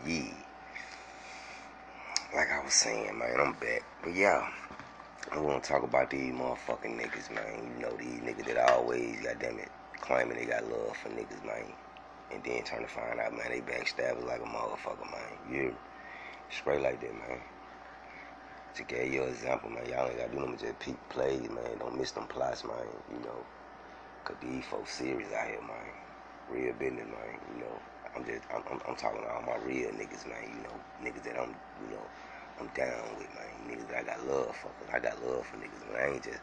Yeah. 0.04 0.34
Like 2.34 2.50
I 2.50 2.64
was 2.64 2.74
saying, 2.74 3.16
man, 3.16 3.36
I'm 3.38 3.52
back. 3.54 3.84
But 4.02 4.14
yeah. 4.14 4.48
I 5.30 5.38
want 5.38 5.62
to 5.62 5.70
talk 5.70 5.84
about 5.84 6.10
these 6.10 6.32
motherfucking 6.34 6.98
niggas, 6.98 7.32
man. 7.32 7.76
You 7.76 7.82
know, 7.82 7.96
these 7.96 8.20
niggas 8.20 8.46
that 8.46 8.70
always, 8.72 9.20
goddamn 9.20 9.60
it, 9.60 9.70
claiming 10.00 10.36
they 10.36 10.46
got 10.46 10.68
love 10.68 10.96
for 10.96 11.10
niggas, 11.10 11.44
man. 11.46 11.72
And 12.32 12.42
then 12.42 12.64
turn 12.64 12.82
to 12.82 12.88
find 12.88 13.20
out, 13.20 13.32
man, 13.36 13.50
they 13.50 13.60
backstabbers 13.60 14.26
like 14.26 14.40
a 14.40 14.44
motherfucker, 14.44 15.08
man. 15.10 15.38
You 15.48 15.76
straight 16.50 16.82
like 16.82 17.00
that, 17.00 17.12
man. 17.12 17.38
To 18.76 18.84
give 18.84 19.12
you 19.12 19.24
an 19.24 19.30
example, 19.30 19.68
man, 19.68 19.84
y'all 19.88 20.06
ain't 20.06 20.18
gotta 20.18 20.30
do 20.30 20.40
them 20.40 20.56
just 20.56 20.78
peep 20.78 20.96
plays, 21.08 21.48
man. 21.50 21.78
Don't 21.80 21.98
miss 21.98 22.12
them 22.12 22.26
plots, 22.28 22.64
man. 22.64 22.76
You 23.12 23.18
know, 23.26 23.44
cause 24.24 24.36
these 24.40 24.64
folks 24.64 24.92
serious 24.92 25.32
out 25.32 25.48
here, 25.48 25.60
man. 25.60 25.90
Real 26.48 26.72
business, 26.74 27.06
man. 27.06 27.40
You 27.52 27.60
know, 27.62 27.78
I'm 28.14 28.24
just, 28.24 28.42
I'm, 28.54 28.62
I'm, 28.70 28.80
I'm 28.88 28.94
talking 28.94 29.22
to 29.22 29.28
all 29.28 29.42
my 29.42 29.56
real 29.66 29.90
niggas, 29.90 30.24
man. 30.28 30.46
You 30.54 30.62
know, 30.62 30.76
niggas 31.02 31.24
that 31.24 31.40
I'm, 31.40 31.54
you 31.82 31.96
know, 31.96 32.06
I'm 32.60 32.68
down 32.68 33.18
with, 33.18 33.26
man. 33.34 33.50
Niggas 33.66 33.88
that 33.88 33.98
I 33.98 34.02
got 34.04 34.26
love 34.28 34.54
for, 34.54 34.68
cause 34.68 34.88
I 34.94 35.00
got 35.00 35.20
love 35.26 35.44
for 35.44 35.56
niggas, 35.56 35.92
man. 35.92 36.00
I 36.00 36.14
ain't 36.14 36.22
just 36.22 36.40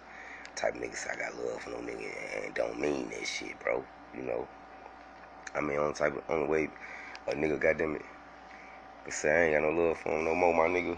type 0.55 0.75
of 0.75 0.81
niggas 0.81 1.07
I 1.09 1.15
got 1.15 1.45
love 1.45 1.61
for 1.61 1.69
no 1.69 1.77
nigga 1.77 2.11
and 2.43 2.53
don't 2.53 2.77
mean 2.77 3.09
that 3.11 3.25
shit, 3.25 3.57
bro. 3.61 3.85
You 4.13 4.23
know, 4.23 4.47
I 5.55 5.61
mean, 5.61 5.79
on 5.79 5.93
type 5.93 6.17
of, 6.17 6.29
on 6.29 6.41
the 6.41 6.45
way 6.47 6.69
a 7.27 7.31
nigga, 7.31 7.57
goddamn 7.57 7.95
it, 7.95 8.05
but 9.05 9.13
say 9.13 9.29
I 9.29 9.43
ain't 9.45 9.63
got 9.63 9.71
no 9.71 9.81
love 9.81 9.97
for 9.97 10.09
him 10.09 10.25
no 10.25 10.35
more, 10.35 10.53
my 10.53 10.67
nigga 10.67 10.97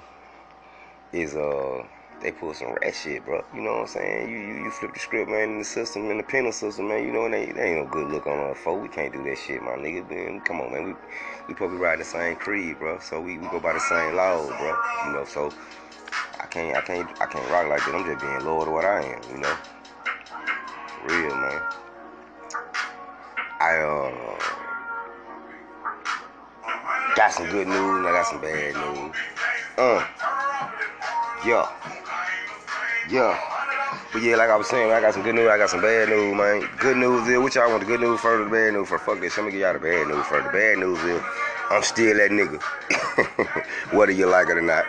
is 1.14 1.36
uh 1.36 1.84
they 2.22 2.32
pull 2.34 2.54
some 2.54 2.76
rat 2.82 2.94
shit, 2.94 3.24
bro. 3.24 3.44
You 3.56 3.62
know 3.62 3.72
what 3.72 3.82
I'm 3.82 3.88
saying? 3.88 4.30
You 4.30 4.38
you, 4.38 4.64
you 4.66 4.72
flip 4.72 4.94
the 4.94 5.00
script, 5.00 5.30
man, 5.30 5.52
in 5.52 5.60
the 5.60 5.66
system, 5.66 6.12
in 6.12 6.18
the 6.18 6.24
penal 6.24 6.52
system, 6.52 6.90
man. 6.90 7.06
You 7.06 7.14
know, 7.14 7.26
it 7.26 7.32
they, 7.32 7.44
it 7.44 7.58
ain't 7.58 7.86
no 7.86 7.92
good 7.92 8.12
look 8.12 8.28
on 8.28 8.38
our 8.38 8.56
folk. 8.56 8.82
We 8.82 8.90
can't 8.90 9.14
do 9.14 9.24
that 9.24 9.38
shit, 9.38 9.62
my 9.62 9.72
nigga. 9.72 10.10
Man, 10.10 10.42
come 10.42 10.60
on, 10.60 10.72
man. 10.72 10.86
We 10.86 10.94
we 11.48 11.54
probably 11.54 11.78
ride 11.78 12.00
the 12.00 12.06
same 12.06 12.36
creed, 12.36 12.78
bro. 12.80 13.00
So 13.00 13.22
we, 13.22 13.38
we 13.38 13.48
go 13.48 13.60
by 13.60 13.74
the 13.74 13.80
same 13.80 14.16
laws, 14.16 14.50
bro. 14.50 14.76
You 15.06 15.14
know, 15.14 15.26
so 15.26 15.54
I 16.40 16.46
can't 16.48 16.76
I 16.76 16.82
can't 16.82 17.10
I 17.22 17.26
can't 17.26 17.50
rock 17.50 17.68
like 17.70 17.86
that. 17.86 17.96
I'm 17.96 18.06
just 18.06 18.20
being 18.20 18.46
loyal 18.46 18.66
to 18.66 18.72
what 18.72 18.86
I 18.86 19.02
am, 19.02 19.22
you 19.32 19.38
know. 19.38 19.56
Real, 21.06 21.36
man. 21.36 21.62
I 23.62 23.78
uh 23.78 24.40
got 27.16 27.32
some 27.32 27.50
good 27.50 27.68
news 27.68 27.98
and 27.98 28.08
I 28.08 28.12
got 28.12 28.26
some 28.28 28.42
bad 28.42 28.76
news. 28.76 29.16
Uh. 29.78 30.29
Yeah. 31.46 31.72
Yeah. 33.10 33.40
But 34.12 34.22
yeah, 34.24 34.36
like 34.36 34.50
I 34.50 34.56
was 34.56 34.68
saying, 34.68 34.92
I 34.92 35.00
got 35.00 35.14
some 35.14 35.24
good 35.24 35.36
news, 35.36 35.48
I 35.50 35.58
got 35.58 35.70
some 35.70 35.82
bad 35.82 36.10
news, 36.10 36.36
man. 36.36 36.68
Good 36.80 36.98
news 36.98 37.28
is, 37.28 37.40
which 37.40 37.56
y'all 37.56 37.70
want 37.70 37.80
the 37.82 37.88
good 37.88 38.02
news 38.02 38.20
first 38.20 38.44
the 38.44 38.52
bad 38.52 38.74
news 38.74 38.90
first? 38.90 39.06
Fuck 39.06 39.22
this, 39.22 39.38
let 39.38 39.46
me 39.46 39.52
give 39.52 39.62
y'all 39.62 39.74
the 39.74 39.80
bad 39.80 40.08
news 40.08 40.26
first. 40.26 40.48
The 40.48 40.52
bad 40.52 40.80
news 40.80 41.00
is, 41.04 41.22
I'm 41.70 41.84
still 41.84 42.18
that 42.18 42.32
nigga. 42.32 42.62
Whether 43.96 44.12
you 44.12 44.26
like 44.26 44.50
it 44.50 44.58
or 44.58 44.62
not. 44.62 44.86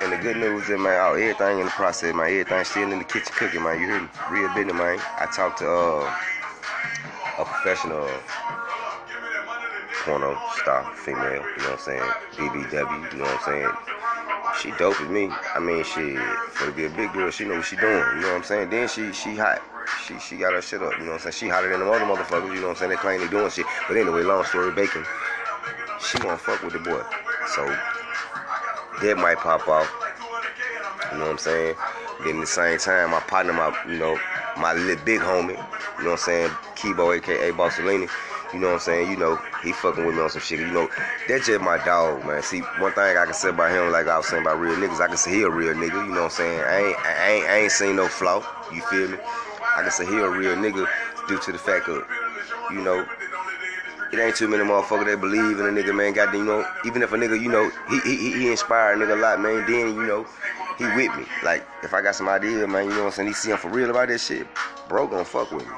And 0.00 0.12
the 0.12 0.18
good 0.18 0.36
news 0.36 0.68
is, 0.68 0.78
man, 0.78 0.98
oh, 1.00 1.14
everything 1.14 1.60
in 1.60 1.64
the 1.64 1.70
process, 1.70 2.14
man. 2.14 2.26
Everything 2.26 2.64
still 2.64 2.92
in 2.92 2.98
the 2.98 3.04
kitchen 3.04 3.32
cooking, 3.32 3.62
man. 3.62 3.80
You 3.80 3.86
hear 3.86 4.00
me? 4.02 4.08
Real 4.30 4.54
business, 4.54 4.74
man. 4.74 4.98
I 5.18 5.26
talked 5.26 5.58
to 5.58 5.70
uh, 5.70 6.14
a 7.38 7.44
professional 7.44 8.08
porno 10.08 10.32
star 10.56 10.88
female, 10.96 11.44
you 11.44 11.62
know 11.62 11.76
what 11.76 11.84
I'm 11.84 11.84
saying? 11.84 12.10
BBW, 12.32 13.12
you 13.12 13.18
know 13.18 13.24
what 13.24 13.40
I'm 13.40 13.44
saying? 13.44 13.72
she 14.56 14.70
dope 14.78 14.98
with 15.00 15.10
me. 15.10 15.28
I 15.54 15.60
mean, 15.60 15.84
she 15.84 16.16
for 16.56 16.66
to 16.66 16.72
be 16.72 16.86
a 16.86 16.90
big 16.90 17.12
girl, 17.12 17.30
she 17.30 17.44
know 17.44 17.56
what 17.56 17.66
she 17.66 17.76
doing. 17.76 17.92
You 18.16 18.22
know 18.22 18.28
what 18.28 18.36
I'm 18.36 18.44
saying? 18.44 18.70
Then 18.70 18.88
she 18.88 19.12
she 19.12 19.36
hot. 19.36 19.60
She 20.06 20.18
she 20.18 20.36
got 20.36 20.54
her 20.54 20.62
shit 20.62 20.82
up. 20.82 20.92
You 20.98 21.04
know 21.04 21.12
what 21.12 21.26
I'm 21.26 21.32
saying? 21.32 21.32
She 21.34 21.48
hotter 21.48 21.68
than 21.68 21.80
the 21.80 21.90
other 21.90 22.06
motherfuckers. 22.06 22.54
You 22.54 22.62
know 22.62 22.68
what 22.68 22.80
I'm 22.80 22.88
saying? 22.88 22.90
They 22.90 22.96
claim 22.96 23.20
they 23.20 23.28
doing 23.28 23.50
shit, 23.50 23.66
but 23.86 23.96
anyway, 23.96 24.22
long 24.22 24.44
story 24.44 24.72
bacon. 24.72 25.04
She 26.00 26.16
wanna 26.24 26.38
fuck 26.38 26.62
with 26.62 26.72
the 26.72 26.78
boy, 26.78 27.02
so 27.54 27.66
that 29.02 29.18
might 29.18 29.38
pop 29.38 29.68
off. 29.68 29.90
You 31.12 31.18
know 31.18 31.24
what 31.24 31.32
I'm 31.32 31.38
saying? 31.38 31.74
Then 32.24 32.36
at 32.36 32.40
the 32.40 32.46
same 32.46 32.78
time, 32.78 33.10
my 33.10 33.20
partner, 33.20 33.52
my 33.52 33.76
you 33.86 33.98
know, 33.98 34.18
my 34.56 34.72
little 34.72 35.04
big 35.04 35.20
homie. 35.20 35.50
You 35.98 36.04
know 36.04 36.10
what 36.10 36.12
I'm 36.12 36.18
saying? 36.18 36.50
Kibo, 36.74 37.16
aka 37.16 37.50
Bossolini 37.52 38.08
you 38.52 38.60
know 38.60 38.68
what 38.68 38.74
I'm 38.74 38.80
saying? 38.80 39.10
You 39.10 39.16
know, 39.16 39.38
he 39.62 39.72
fucking 39.72 40.04
with 40.04 40.14
me 40.14 40.22
on 40.22 40.30
some 40.30 40.40
shit. 40.40 40.60
You 40.60 40.70
know, 40.72 40.88
that's 41.28 41.46
just 41.46 41.60
my 41.60 41.82
dog, 41.84 42.24
man. 42.24 42.42
See, 42.42 42.60
one 42.78 42.92
thing 42.92 43.16
I 43.16 43.24
can 43.24 43.34
say 43.34 43.50
about 43.50 43.70
him, 43.70 43.92
like 43.92 44.06
I 44.06 44.16
was 44.16 44.26
saying 44.26 44.42
about 44.42 44.58
real 44.58 44.74
niggas, 44.76 45.00
I 45.00 45.08
can 45.08 45.16
say 45.16 45.32
he 45.32 45.42
a 45.42 45.50
real 45.50 45.74
nigga. 45.74 46.06
You 46.06 46.14
know 46.14 46.22
what 46.22 46.24
I'm 46.24 46.30
saying? 46.30 46.60
I 46.60 46.78
ain't, 46.78 46.96
I 46.98 47.30
ain't, 47.30 47.46
I 47.46 47.56
ain't 47.58 47.72
seen 47.72 47.96
no 47.96 48.08
flaw. 48.08 48.42
You 48.72 48.82
feel 48.82 49.08
me? 49.08 49.18
I 49.76 49.82
can 49.82 49.90
say 49.90 50.06
he 50.06 50.16
a 50.16 50.28
real 50.28 50.56
nigga 50.56 50.86
due 51.28 51.38
to 51.38 51.52
the 51.52 51.58
fact 51.58 51.88
of 51.88 52.04
you 52.70 52.82
know, 52.82 53.06
it 54.12 54.18
ain't 54.18 54.36
too 54.36 54.48
many 54.48 54.62
motherfuckers 54.64 55.06
that 55.06 55.20
believe 55.20 55.58
in 55.58 55.66
a 55.66 55.70
nigga, 55.70 55.94
man. 55.94 56.12
Goddamn, 56.12 56.40
you 56.40 56.44
know, 56.44 56.66
even 56.84 57.02
if 57.02 57.12
a 57.12 57.16
nigga, 57.16 57.40
you 57.40 57.48
know, 57.48 57.70
he 57.88 58.00
he 58.00 58.32
he 58.32 58.50
inspire 58.50 58.94
a 58.94 58.96
nigga 58.96 59.16
a 59.16 59.20
lot, 59.20 59.40
man. 59.40 59.64
Then 59.66 59.94
you 59.94 60.06
know, 60.06 60.26
he 60.76 60.84
with 60.84 61.14
me. 61.16 61.24
Like 61.42 61.66
if 61.82 61.94
I 61.94 62.02
got 62.02 62.14
some 62.14 62.28
idea, 62.28 62.66
man, 62.66 62.84
you 62.84 62.90
know 62.90 63.00
what 63.00 63.06
I'm 63.06 63.12
saying. 63.12 63.28
He 63.28 63.34
see 63.34 63.50
him 63.50 63.58
for 63.58 63.68
real 63.68 63.90
about 63.90 64.08
that 64.08 64.18
shit, 64.20 64.46
bro, 64.88 65.06
gonna 65.06 65.24
fuck 65.24 65.50
with 65.52 65.66
me. 65.66 65.74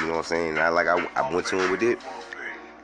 You 0.00 0.06
know 0.06 0.12
what 0.12 0.18
I'm 0.18 0.24
saying? 0.24 0.58
I 0.58 0.70
like 0.70 0.86
I, 0.86 0.96
I 1.14 1.32
went 1.32 1.46
to 1.48 1.58
him 1.58 1.70
with 1.70 1.82
it. 1.82 1.98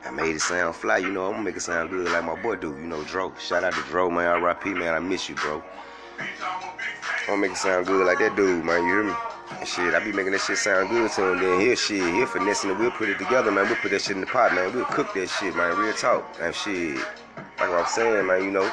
I 0.05 0.11
made 0.11 0.37
it 0.37 0.41
sound 0.41 0.77
fly, 0.77 0.99
you 0.99 1.11
know. 1.11 1.27
I'm 1.27 1.33
gonna 1.33 1.45
make 1.45 1.57
it 1.57 1.63
sound 1.63 1.91
good 1.91 2.13
like 2.13 2.25
my 2.25 2.41
boy 2.41 2.57
do, 2.57 2.69
you 2.77 2.87
know, 2.87 3.03
Dro. 3.05 3.33
Shout 3.41 3.65
out 3.65 3.73
to 3.73 3.81
Dro, 3.89 4.11
man. 4.11 4.27
R.I.P. 4.27 4.75
man. 4.75 4.95
I 4.95 4.99
miss 4.99 5.29
you, 5.29 5.35
bro. 5.35 5.63
I'm 6.19 7.27
gonna 7.27 7.41
make 7.41 7.53
it 7.53 7.57
sound 7.57 7.87
good 7.87 8.07
like 8.07 8.19
that 8.19 8.37
dude, 8.37 8.65
man. 8.65 8.85
You 8.85 8.93
hear 8.93 9.05
me? 9.05 9.15
And 9.59 9.67
shit, 9.67 9.95
I 9.95 10.05
be 10.05 10.13
making 10.13 10.33
that 10.33 10.43
shit 10.43 10.59
sound 10.59 10.91
good 10.91 11.11
to 11.11 11.33
him. 11.33 11.41
Then 11.41 11.61
here, 11.61 11.75
shit, 11.75 12.03
here 12.15 12.27
finessing 12.27 12.71
it. 12.71 12.79
We'll 12.79 12.91
put 12.91 13.09
it 13.09 13.19
together, 13.19 13.51
man. 13.51 13.67
We'll 13.67 13.77
put 13.77 13.93
that 13.93 14.03
shit 14.03 14.17
in 14.17 14.21
the 14.21 14.27
pot, 14.27 14.55
man. 14.55 14.75
We'll 14.75 14.85
cook 14.85 15.15
that 15.15 15.29
shit, 15.29 15.57
man. 15.57 15.77
Real 15.77 15.95
talk. 15.95 16.37
And 16.41 16.55
shit, 16.55 16.97
like 17.59 17.71
what 17.71 17.81
I'm 17.81 17.87
saying, 17.87 18.27
man, 18.27 18.45
you 18.45 18.51
know, 18.51 18.71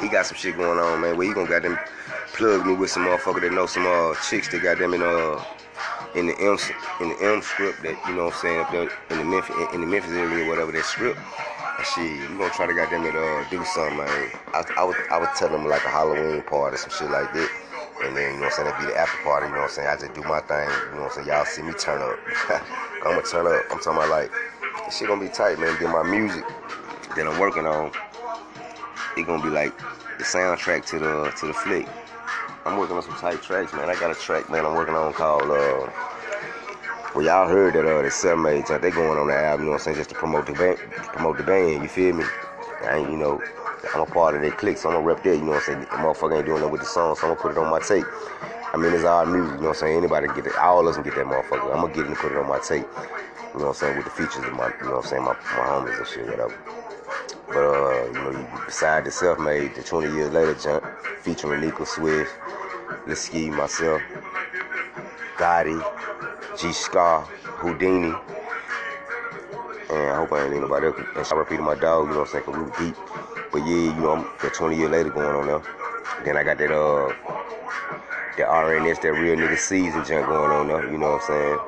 he 0.00 0.08
got 0.08 0.26
some 0.26 0.36
shit 0.36 0.56
going 0.56 0.78
on, 0.78 1.00
man. 1.00 1.16
Where 1.16 1.26
he 1.26 1.32
gonna 1.32 1.58
them 1.58 1.78
plug 2.34 2.66
me 2.66 2.74
with 2.74 2.90
some 2.90 3.06
motherfucker 3.06 3.40
that 3.40 3.52
know 3.52 3.66
some 3.66 3.86
uh 3.86 4.14
chicks 4.28 4.48
that 4.48 4.62
got 4.62 4.78
them 4.78 4.94
in 4.94 5.02
uh 5.02 5.42
in 6.14 6.26
the 6.26 6.36
M 6.40 6.58
in 7.00 7.08
the 7.10 7.18
M 7.22 7.42
script 7.42 7.82
that 7.82 7.96
you 8.06 8.14
know 8.14 8.26
what 8.26 8.34
I'm 8.34 8.40
saying 8.40 8.60
up 8.60 8.70
there 8.70 8.90
in 9.10 9.18
the 9.18 9.24
Memphis 9.24 9.56
in 9.74 9.80
the 9.80 9.86
Memphis 9.86 10.12
area 10.12 10.48
whatever 10.48 10.72
that 10.72 10.84
script. 10.84 11.18
Shit, 11.82 12.30
we 12.30 12.36
gonna 12.38 12.50
try 12.50 12.66
to 12.66 12.74
goddamn 12.74 13.04
it 13.06 13.16
uh 13.16 13.42
do 13.50 13.64
something, 13.64 13.98
man. 13.98 14.30
I, 14.54 14.62
I 14.76 14.84
was 14.84 14.96
I 15.10 15.18
was 15.18 15.28
telling 15.36 15.54
them 15.54 15.66
like 15.66 15.84
a 15.84 15.88
Halloween 15.88 16.42
party, 16.42 16.76
some 16.76 16.90
shit 16.90 17.10
like 17.10 17.32
that. 17.32 17.50
And 18.04 18.16
then, 18.16 18.34
you 18.34 18.40
know 18.40 18.46
what 18.46 18.58
I'm 18.58 18.66
saying, 18.66 18.68
it'd 18.68 18.80
be 18.80 18.86
the 18.92 18.98
after 18.98 19.22
party, 19.22 19.46
you 19.46 19.52
know 19.52 19.62
what 19.62 19.70
I'm 19.70 19.74
saying? 19.74 19.88
I 19.88 19.96
just 19.96 20.14
do 20.14 20.22
my 20.22 20.40
thing, 20.40 20.68
you 20.90 20.96
know 20.96 21.06
what 21.06 21.18
I'm 21.18 21.24
saying? 21.24 21.28
Y'all 21.28 21.44
see 21.44 21.62
me 21.62 21.72
turn 21.74 22.02
up. 22.02 22.18
I'm 23.06 23.14
gonna 23.14 23.22
turn 23.22 23.46
up. 23.46 23.62
I'm 23.70 23.78
talking 23.78 23.98
about 23.98 24.10
like, 24.10 24.30
this 24.86 24.98
shit 24.98 25.08
gonna 25.08 25.20
be 25.20 25.28
tight, 25.28 25.58
man. 25.58 25.76
Then 25.80 25.90
my 25.90 26.02
music 26.02 26.44
that 27.16 27.26
I'm 27.26 27.38
working 27.38 27.66
on, 27.66 27.92
it 29.16 29.26
gonna 29.26 29.42
be 29.42 29.50
like 29.50 29.76
the 30.18 30.24
soundtrack 30.24 30.84
to 30.86 30.98
the 30.98 31.32
to 31.38 31.46
the 31.46 31.54
flick. 31.54 31.86
I'm 32.64 32.78
working 32.78 32.96
on 32.96 33.02
some 33.02 33.14
tight 33.16 33.42
tracks, 33.42 33.72
man. 33.72 33.90
I 33.90 33.94
got 33.94 34.10
a 34.10 34.14
track, 34.14 34.48
man, 34.48 34.64
I'm 34.64 34.74
working 34.74 34.94
on 34.94 35.12
called 35.12 35.50
uh 35.50 35.90
well 37.14 37.24
y'all 37.24 37.48
heard 37.48 37.74
that 37.74 37.84
uh 37.84 38.02
the 38.02 38.10
seven 38.10 38.42
mates, 38.42 38.70
they 38.70 38.90
going 38.90 39.18
on 39.18 39.26
the 39.26 39.34
album, 39.34 39.66
you 39.66 39.66
know 39.66 39.72
what 39.72 39.80
I'm 39.80 39.84
saying, 39.84 39.96
just 39.96 40.10
to 40.10 40.14
promote 40.14 40.46
the 40.46 40.52
band 40.52 40.78
promote 41.12 41.38
the 41.38 41.42
band, 41.42 41.82
you 41.82 41.88
feel 41.88 42.14
me? 42.14 42.24
Ain't, 42.88 43.10
you 43.10 43.16
know, 43.16 43.42
I'm 43.94 44.02
a 44.02 44.06
part 44.06 44.36
of 44.36 44.42
that 44.42 44.58
clique, 44.58 44.76
so 44.78 44.88
I'm 44.88 44.94
gonna 44.96 45.06
rep 45.06 45.22
that, 45.24 45.36
you 45.36 45.42
know 45.44 45.52
what 45.52 45.56
I'm 45.56 45.62
saying? 45.62 45.80
The 45.80 45.86
motherfucker 45.86 46.36
ain't 46.36 46.46
doing 46.46 46.60
that 46.62 46.68
with 46.68 46.80
the 46.80 46.86
song, 46.86 47.16
so 47.16 47.26
I'm 47.26 47.34
gonna 47.34 47.40
put 47.42 47.52
it 47.52 47.58
on 47.58 47.70
my 47.70 47.80
tape. 47.80 48.06
I 48.72 48.76
mean, 48.76 48.92
it's 48.92 49.04
our 49.04 49.26
music, 49.26 49.54
you 49.56 49.60
know 49.62 49.68
what 49.68 49.68
I'm 49.68 49.74
saying? 49.74 49.98
Anybody 49.98 50.28
get 50.28 50.46
it, 50.46 50.56
all 50.56 50.80
of 50.80 50.86
us 50.86 50.94
can 50.94 51.04
get 51.04 51.16
that 51.16 51.26
motherfucker. 51.26 51.74
I'm 51.74 51.82
gonna 51.82 51.94
get 51.94 52.04
it 52.04 52.08
and 52.08 52.16
put 52.16 52.32
it 52.32 52.38
on 52.38 52.48
my 52.48 52.58
tape, 52.58 52.86
you 53.54 53.58
know 53.58 53.66
what 53.66 53.68
I'm 53.68 53.74
saying, 53.74 53.96
with 53.96 54.04
the 54.06 54.10
features 54.12 54.44
of 54.44 54.52
my, 54.54 54.70
you 54.80 54.86
know 54.86 55.02
what 55.02 55.04
I'm 55.04 55.10
saying, 55.10 55.22
my, 55.22 55.34
my 55.34 55.66
homies 55.66 55.98
and 55.98 56.06
shit, 56.06 56.26
whatever. 56.26 56.81
But, 57.48 57.56
uh, 57.56 58.06
you 58.06 58.12
know, 58.12 58.48
beside 58.66 59.04
the 59.04 59.10
self 59.10 59.38
made, 59.38 59.74
the 59.74 59.82
20 59.82 60.14
years 60.14 60.32
later 60.32 60.54
jump, 60.54 60.84
featuring 61.22 61.60
Nico 61.60 61.84
Swift, 61.84 62.32
Let's 63.04 63.32
myself, 63.32 64.00
Gotti, 65.36 65.76
G 66.56 66.72
Scar, 66.72 67.22
Houdini. 67.58 68.14
And 69.90 70.10
I 70.10 70.16
hope 70.16 70.32
I 70.32 70.44
ain't 70.44 70.60
nobody 70.60 70.86
else. 70.86 70.96
And 71.16 71.26
shout 71.26 71.50
my 71.60 71.74
dog, 71.74 72.06
you 72.06 72.12
know 72.14 72.20
what 72.20 72.28
I'm 72.28 72.32
saying, 72.32 72.44
cause 72.44 72.56
we 72.56 72.86
deep. 72.86 72.96
But 73.50 73.66
yeah, 73.66 73.90
you 73.90 74.00
know, 74.00 74.12
I'm 74.12 74.22
that 74.40 74.54
20 74.54 74.76
years 74.76 74.90
later 74.90 75.10
going 75.10 75.34
on 75.34 75.46
there. 75.48 75.62
Then 76.24 76.36
I 76.36 76.44
got 76.44 76.58
that 76.58 76.70
uh 76.70 77.08
that 78.38 78.46
RNS, 78.46 79.02
that 79.02 79.12
real 79.12 79.36
nigga 79.36 79.58
season 79.58 80.04
junk 80.04 80.26
going 80.28 80.52
on 80.52 80.68
there, 80.68 80.90
you 80.92 80.98
know 80.98 81.18
what 81.18 81.22
I'm 81.22 81.26
saying? 81.26 81.58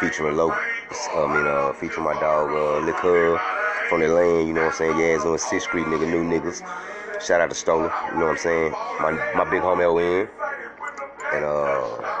Featuring 0.00 0.36
low 0.36 0.50
I 0.50 1.26
mean 1.26 1.46
uh 1.46 1.72
featuring 1.74 2.04
my 2.04 2.14
dog 2.14 2.50
uh 2.50 2.86
Lick 2.86 2.96
from 3.90 4.00
the 4.00 4.08
lane, 4.08 4.46
you 4.46 4.54
know 4.54 4.62
what 4.62 4.70
I'm 4.70 4.78
saying? 4.78 4.98
Yeah, 4.98 5.16
it's 5.18 5.24
on 5.24 5.36
Sixth 5.36 5.66
Street 5.68 5.84
nigga, 5.86 6.06
new 6.08 6.22
niggas. 6.22 6.62
Shout 7.20 7.40
out 7.40 7.50
to 7.50 7.56
Stoner, 7.56 7.92
you 8.12 8.18
know 8.20 8.26
what 8.26 8.30
I'm 8.30 8.38
saying? 8.38 8.70
My 9.02 9.10
my 9.34 9.44
big 9.50 9.62
homie 9.62 9.82
LN. 9.84 10.30
And 11.34 11.44
uh 11.44 12.20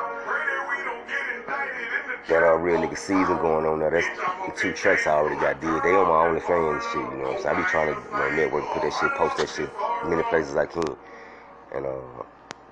that 2.28 2.42
uh, 2.42 2.54
real 2.56 2.80
nigga 2.80 2.98
season 2.98 3.36
going 3.38 3.66
on 3.66 3.78
there. 3.78 3.90
That's 3.90 4.06
the 4.46 4.60
two 4.60 4.72
tracks 4.72 5.06
I 5.06 5.12
already 5.12 5.40
got 5.40 5.60
did. 5.60 5.82
They 5.82 5.94
on 5.94 6.06
my 6.06 6.38
OnlyFans 6.40 6.82
shit, 6.92 6.94
you 6.94 7.18
know 7.18 7.30
what 7.30 7.36
I'm 7.36 7.42
saying? 7.42 7.56
I 7.56 7.60
be 7.60 7.66
trying 7.66 7.94
to 7.94 8.00
you 8.00 8.16
know, 8.18 8.30
network, 8.36 8.64
put 8.70 8.82
that 8.82 8.92
shit, 8.92 9.10
post 9.14 9.36
that 9.38 9.48
shit 9.48 9.70
many 10.08 10.22
places 10.24 10.56
I 10.56 10.66
can. 10.66 10.82
And 11.74 11.86
uh, 11.86 12.22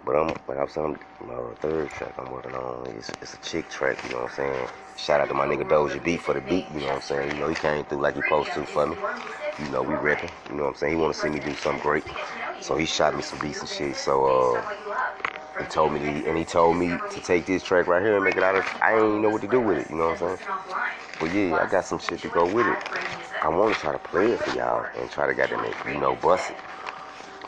but 0.09 0.17
I'm 0.17 0.35
but 0.47 0.57
I'm 0.57 0.69
saying 0.69 0.99
my 1.21 1.37
third 1.61 1.93
track 1.93 2.15
I'm 2.17 2.31
working 2.31 2.55
on 2.55 2.89
is 2.97 3.11
it's 3.21 3.35
a 3.35 3.41
chick 3.43 3.69
track, 3.69 3.99
you 4.03 4.09
know 4.09 4.23
what 4.23 4.31
I'm 4.31 4.37
saying? 4.37 4.69
Shout 4.97 5.21
out 5.21 5.29
to 5.29 5.35
my 5.35 5.47
nigga 5.47 5.69
Doja 5.69 6.03
B 6.03 6.17
for 6.17 6.33
the 6.33 6.41
beat, 6.41 6.65
you 6.73 6.81
know 6.81 6.87
what 6.87 6.95
I'm 6.95 7.01
saying? 7.03 7.35
You 7.35 7.37
know 7.43 7.49
he 7.51 7.55
came 7.55 7.85
through 7.85 8.01
like 8.01 8.15
he 8.15 8.23
supposed 8.23 8.51
to 8.55 8.65
for 8.65 8.87
me. 8.87 8.97
You 9.59 9.69
know 9.69 9.83
we 9.83 9.93
repping, 9.97 10.31
you 10.49 10.57
know 10.57 10.63
what 10.63 10.69
I'm 10.71 10.75
saying? 10.77 10.95
He 10.95 10.99
wanna 10.99 11.13
see 11.13 11.29
me 11.29 11.41
do 11.41 11.55
something 11.55 11.83
great. 11.83 12.05
So 12.63 12.79
he 12.79 12.87
shot 12.87 13.17
me 13.17 13.21
some 13.21 13.39
beats 13.41 13.61
and 13.61 13.69
shit. 13.69 13.97
So 13.97 14.25
uh 14.25 14.63
he 15.61 15.67
told 15.67 15.93
me, 15.93 15.99
to, 16.01 16.29
and 16.29 16.39
he 16.39 16.45
told 16.47 16.79
me 16.79 16.89
to 16.89 17.21
take 17.21 17.45
this 17.45 17.63
track 17.63 17.87
right 17.87 18.03
here 18.03 18.15
and 18.15 18.25
make 18.25 18.37
it 18.39 18.43
out 18.43 18.55
of. 18.55 18.65
I 18.81 18.95
ain't 18.95 19.21
know 19.21 19.29
what 19.29 19.43
to 19.43 19.49
do 19.49 19.61
with 19.61 19.77
it, 19.77 19.91
you 19.91 19.97
know 19.97 20.09
what 20.11 20.23
I'm 20.23 20.39
saying? 20.39 20.51
But 21.21 21.27
yeah, 21.35 21.59
I 21.61 21.67
got 21.67 21.85
some 21.85 21.99
shit 21.99 22.23
to 22.23 22.29
go 22.29 22.47
with 22.47 22.67
it. 22.67 22.79
I 23.43 23.49
want 23.49 23.75
to 23.75 23.81
try 23.81 23.93
to 23.93 23.99
play 23.99 24.31
it 24.31 24.41
for 24.41 24.57
y'all 24.57 24.87
and 24.99 25.11
try 25.11 25.27
to 25.27 25.35
get 25.35 25.51
them, 25.51 25.61
you 25.87 26.01
know, 26.01 26.17
bust 26.17 26.51
it. 26.51 26.57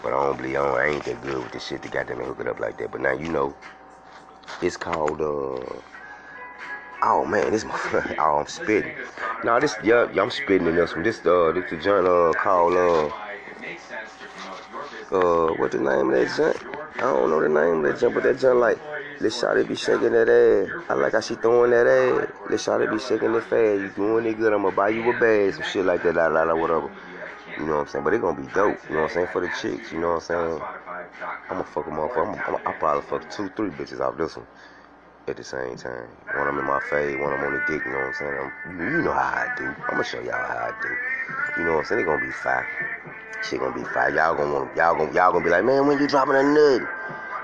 But 0.03 0.13
I 0.13 0.25
don't 0.25 0.37
believe 0.37 0.57
I, 0.57 0.65
don't, 0.65 0.79
I 0.79 0.87
ain't 0.87 1.05
that 1.05 1.23
good 1.23 1.43
with 1.43 1.53
the 1.53 1.61
shit 1.61 1.83
to 1.83 1.89
got 1.89 2.07
them 2.07 2.19
hook 2.19 2.41
it 2.41 2.49
up 2.49 2.59
like 2.61 2.79
that. 2.79 2.91
But 2.91 3.01
now 3.03 3.13
you 3.13 3.29
know, 3.29 3.55
it's 4.63 4.77
called. 4.77 5.21
uh 5.21 5.81
Oh 7.03 7.25
man, 7.25 7.51
this 7.51 7.65
my 7.65 7.79
oh 8.19 8.41
I'm 8.41 8.47
spitting. 8.47 8.93
No, 9.43 9.59
this 9.59 9.75
yeah, 9.83 10.07
I'm 10.19 10.31
spitting 10.31 10.67
in 10.67 10.77
this 10.77 10.95
one. 10.95 11.03
This 11.03 11.25
uh 11.25 11.53
this 11.53 11.71
the 11.71 11.79
joint 11.79 12.07
uh 12.07 12.33
called 12.35 12.75
uh 12.75 13.07
uh 15.17 15.55
what 15.55 15.73
the 15.73 15.79
name 15.79 16.11
of 16.11 16.15
that 16.15 16.37
joint? 16.37 16.77
I 16.97 17.03
don't 17.05 17.31
know 17.31 17.41
the 17.41 17.49
name 17.49 17.85
of 17.85 17.93
that 17.93 17.99
jump, 17.99 18.15
but 18.15 18.25
that 18.25 18.39
jump 18.39 18.61
like, 18.61 18.79
let's 19.21 19.41
shot 19.41 19.57
be 19.67 19.75
shaking 19.75 20.13
that 20.13 20.29
ass. 20.29 20.69
I 20.91 20.95
like 20.95 21.13
how 21.13 21.21
she 21.21 21.35
throwing 21.37 21.71
that 21.71 21.87
ass. 21.87 22.29
Let's 22.51 22.63
shot 22.65 22.81
be 22.91 22.99
shaking 22.99 23.35
it 23.35 23.45
fast. 23.45 23.81
You 23.81 23.89
doing 23.97 24.27
it 24.27 24.35
good, 24.35 24.53
I'ma 24.53 24.71
buy 24.71 24.91
you 24.91 25.09
a 25.09 25.19
bag, 25.19 25.55
some 25.55 25.63
shit 25.63 25.87
like 25.87 26.03
that, 26.03 26.15
la 26.15 26.27
la 26.27 26.43
la, 26.43 26.55
whatever. 26.55 26.91
You 27.61 27.67
know 27.67 27.77
what 27.77 27.81
I'm 27.81 27.89
saying? 27.89 28.05
But 28.05 28.15
it 28.15 28.23
gonna 28.23 28.41
be 28.41 28.49
dope, 28.55 28.79
you 28.89 28.97
know 28.97 29.03
what 29.03 29.11
I'm 29.11 29.15
saying? 29.15 29.29
For 29.33 29.41
the 29.43 29.53
chicks, 29.61 29.93
you 29.93 30.01
know 30.01 30.17
what 30.17 30.31
I'm 30.31 30.59
saying? 30.59 30.61
I'ma 31.51 31.63
fuck 31.63 31.87
a 31.87 31.91
motherfucker. 31.91 32.41
I'm, 32.49 32.55
I'm, 32.57 32.63
I'll 32.67 32.73
probably 32.81 33.03
fuck 33.03 33.31
two, 33.31 33.51
three 33.51 33.69
bitches 33.69 34.01
off 34.01 34.17
this 34.17 34.35
one 34.35 34.47
at 35.29 35.37
the 35.37 35.45
same 35.45 35.77
time. 35.77 36.09
One 36.35 36.49
of 36.49 36.57
them 36.57 36.59
in 36.61 36.65
my 36.65 36.81
face, 36.89 37.21
one 37.21 37.35
of 37.35 37.41
them 37.41 37.53
on 37.53 37.61
the 37.61 37.61
dick, 37.69 37.85
you 37.85 37.93
know 37.93 37.99
what 37.99 38.07
I'm 38.07 38.15
saying? 38.15 38.51
I'm, 38.65 38.81
you, 38.81 39.03
know 39.03 39.13
how 39.13 39.45
I 39.45 39.55
do. 39.59 39.69
I'ma 39.93 40.03
show 40.03 40.21
y'all 40.21 40.33
how 40.33 40.73
I 40.73 40.75
do. 40.81 41.61
You 41.61 41.69
know 41.69 41.75
what 41.75 41.81
I'm 41.81 41.85
saying? 41.85 42.01
It 42.01 42.05
gonna 42.05 42.25
be 42.25 42.33
fire. 42.33 42.67
Shit 43.45 43.61
gonna 43.61 43.75
be 43.75 43.85
fire. 43.85 44.09
Y'all 44.09 44.35
gonna 44.35 44.53
want 44.53 44.75
y'all 44.75 44.97
gonna 44.97 45.13
y'all 45.13 45.33
gonna 45.33 45.45
be 45.45 45.51
like, 45.51 45.65
man, 45.65 45.87
when 45.87 45.99
you 45.99 46.09
dropping 46.09 46.37
a 46.37 46.43
nut? 46.43 46.89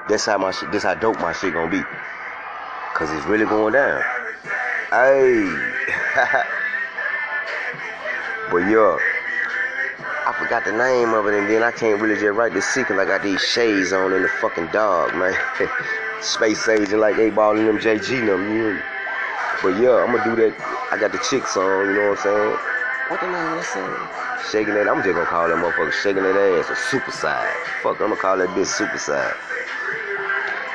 That's 0.09 0.25
how 0.25 0.39
my 0.39 0.51
shit. 0.51 0.73
This 0.73 0.83
how 0.85 0.95
dope 0.95 1.21
my 1.21 1.33
shit 1.33 1.53
gonna 1.53 1.71
be. 1.71 1.83
Cause 2.95 3.11
it's 3.11 3.27
really 3.27 3.45
going 3.45 3.75
down. 3.75 4.03
Hey. 4.91 5.45
but 8.51 8.59
yeah. 8.59 8.97
I 10.27 10.33
forgot 10.33 10.65
the 10.65 10.73
name 10.73 11.15
of 11.15 11.29
it, 11.29 11.35
and 11.39 11.49
then 11.49 11.63
I 11.63 11.71
can't 11.71 12.03
really 12.03 12.19
just 12.19 12.35
write 12.35 12.53
the 12.53 12.61
secret. 12.61 12.99
I 12.99 13.05
got 13.05 13.23
these 13.23 13.41
shades 13.41 13.93
on 13.93 14.13
in 14.13 14.23
the 14.23 14.29
fucking 14.29 14.67
dog, 14.73 15.15
man. 15.15 15.33
Space 16.21 16.67
agent 16.67 16.99
like 16.99 17.15
they 17.15 17.31
balling 17.31 17.65
them 17.65 17.79
JG 17.79 18.27
them, 18.27 18.51
you 18.51 18.75
know. 18.75 18.83
But 19.63 19.79
yeah, 19.79 20.03
I'm 20.03 20.11
gonna 20.11 20.25
do 20.25 20.35
that. 20.35 20.53
I 20.91 20.99
got 20.99 21.13
the 21.13 21.23
chicks 21.31 21.57
on, 21.57 21.87
you 21.87 21.95
know 21.95 22.11
what 22.11 22.19
I'm 22.19 22.25
saying? 22.27 22.59
What 23.07 23.21
the 23.21 23.31
name 23.31 23.39
of 23.39 23.63
that 23.63 23.71
song? 23.71 24.51
Shaking 24.51 24.75
that, 24.75 24.89
I'm 24.89 24.99
just 24.99 25.15
gonna 25.15 25.31
call 25.31 25.47
that 25.47 25.63
motherfucker 25.63 25.93
shaking 25.93 26.25
that 26.25 26.35
ass 26.35 26.71
a 26.71 26.77
super 26.91 27.13
side. 27.13 27.55
Fuck, 27.85 28.01
I'm 28.01 28.11
gonna 28.11 28.21
call 28.21 28.37
that 28.39 28.49
bitch 28.51 28.67
super 28.67 28.99
side. 28.99 29.33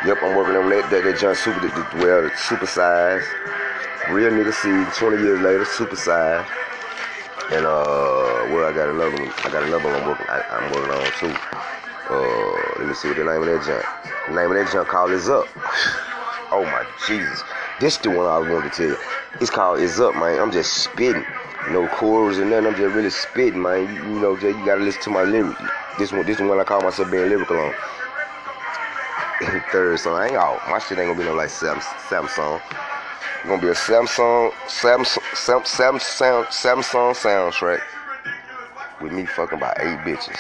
Yep, 0.08 0.24
I'm 0.24 0.38
working 0.38 0.55
on 0.55 0.70
that, 0.70 0.89
that, 0.91 1.03
that 1.03 1.20
junk 1.20 1.36
super, 1.36 1.60
well, 2.00 2.31
super 2.48 2.65
size. 2.65 3.27
Real 4.10 4.31
nigga 4.31 4.55
see, 4.55 4.72
20 4.98 5.22
years 5.22 5.41
later, 5.41 5.65
super 5.65 5.98
size. 5.98 6.48
And, 7.51 7.65
uh, 7.65 8.31
well, 8.50 8.65
I 8.65 8.74
got 8.74 8.89
another 8.89 9.12
one, 9.12 9.31
I 9.43 9.50
got 9.51 9.63
another 9.63 9.86
one 9.86 9.95
I'm 10.01 10.07
working, 10.07 10.25
I, 10.29 10.41
am 10.57 10.71
working 10.71 10.91
on 10.91 11.12
too. 11.19 11.36
Uh, 12.10 12.79
let 12.79 12.88
me 12.88 12.93
see 12.93 13.07
what 13.07 13.17
the 13.17 13.24
name 13.24 13.41
of 13.41 13.45
that 13.45 13.63
junk. 13.65 13.86
The 14.27 14.36
name 14.36 14.51
of 14.51 14.57
that 14.57 14.71
junk 14.71 14.88
called 14.88 15.12
is 15.12 15.29
Up. 15.29 15.48
oh 16.51 16.63
my 16.63 16.86
Jesus. 17.07 17.43
This 17.79 17.98
the 17.98 18.10
one 18.10 18.25
I 18.25 18.39
wanted 18.39 18.71
to 18.71 18.75
tell 18.75 18.88
you. 18.88 18.98
It's 19.39 19.50
called 19.50 19.79
Is 19.79 20.00
Up, 20.00 20.15
man. 20.15 20.39
I'm 20.39 20.51
just 20.51 20.74
spitting 20.83 21.24
no 21.69 21.88
chorus 21.88 22.38
and 22.38 22.50
nothing. 22.50 22.67
I'm 22.67 22.75
just 22.75 22.95
really 22.95 23.10
spitting, 23.10 23.62
man. 23.62 23.93
You, 23.93 24.15
you 24.15 24.19
know, 24.19 24.38
Jay, 24.38 24.50
you 24.50 24.65
gotta 24.65 24.81
listen 24.81 25.01
to 25.03 25.10
my 25.10 25.24
lyrics. 25.24 25.62
This 26.00 26.12
one, 26.12 26.25
this 26.25 26.39
one, 26.39 26.60
I 26.60 26.63
call 26.63 26.81
myself 26.81 27.12
being 27.12 27.29
lyrical 27.29 27.57
on. 27.57 27.74
Third 29.71 30.00
song, 30.00 30.15
I 30.15 30.27
ain't 30.27 30.36
out. 30.36 30.60
My 30.69 30.79
shit 30.79 30.98
ain't 31.00 31.07
gonna 31.07 31.19
be 31.19 31.25
no 31.25 31.36
like 31.36 31.50
Samsung. 31.50 32.62
It's 33.39 33.48
gonna 33.48 33.62
be 33.62 33.69
a 33.69 33.74
Samsung, 33.74 34.51
Samsung, 34.67 35.21
Samsung, 35.33 36.00
Samsung, 36.00 36.45
Samsung 36.48 37.13
soundtrack 37.13 37.81
with 39.01 39.12
me 39.12 39.25
fucking 39.25 39.58
about 39.58 39.79
eight 39.81 39.98
bitches. 40.05 40.38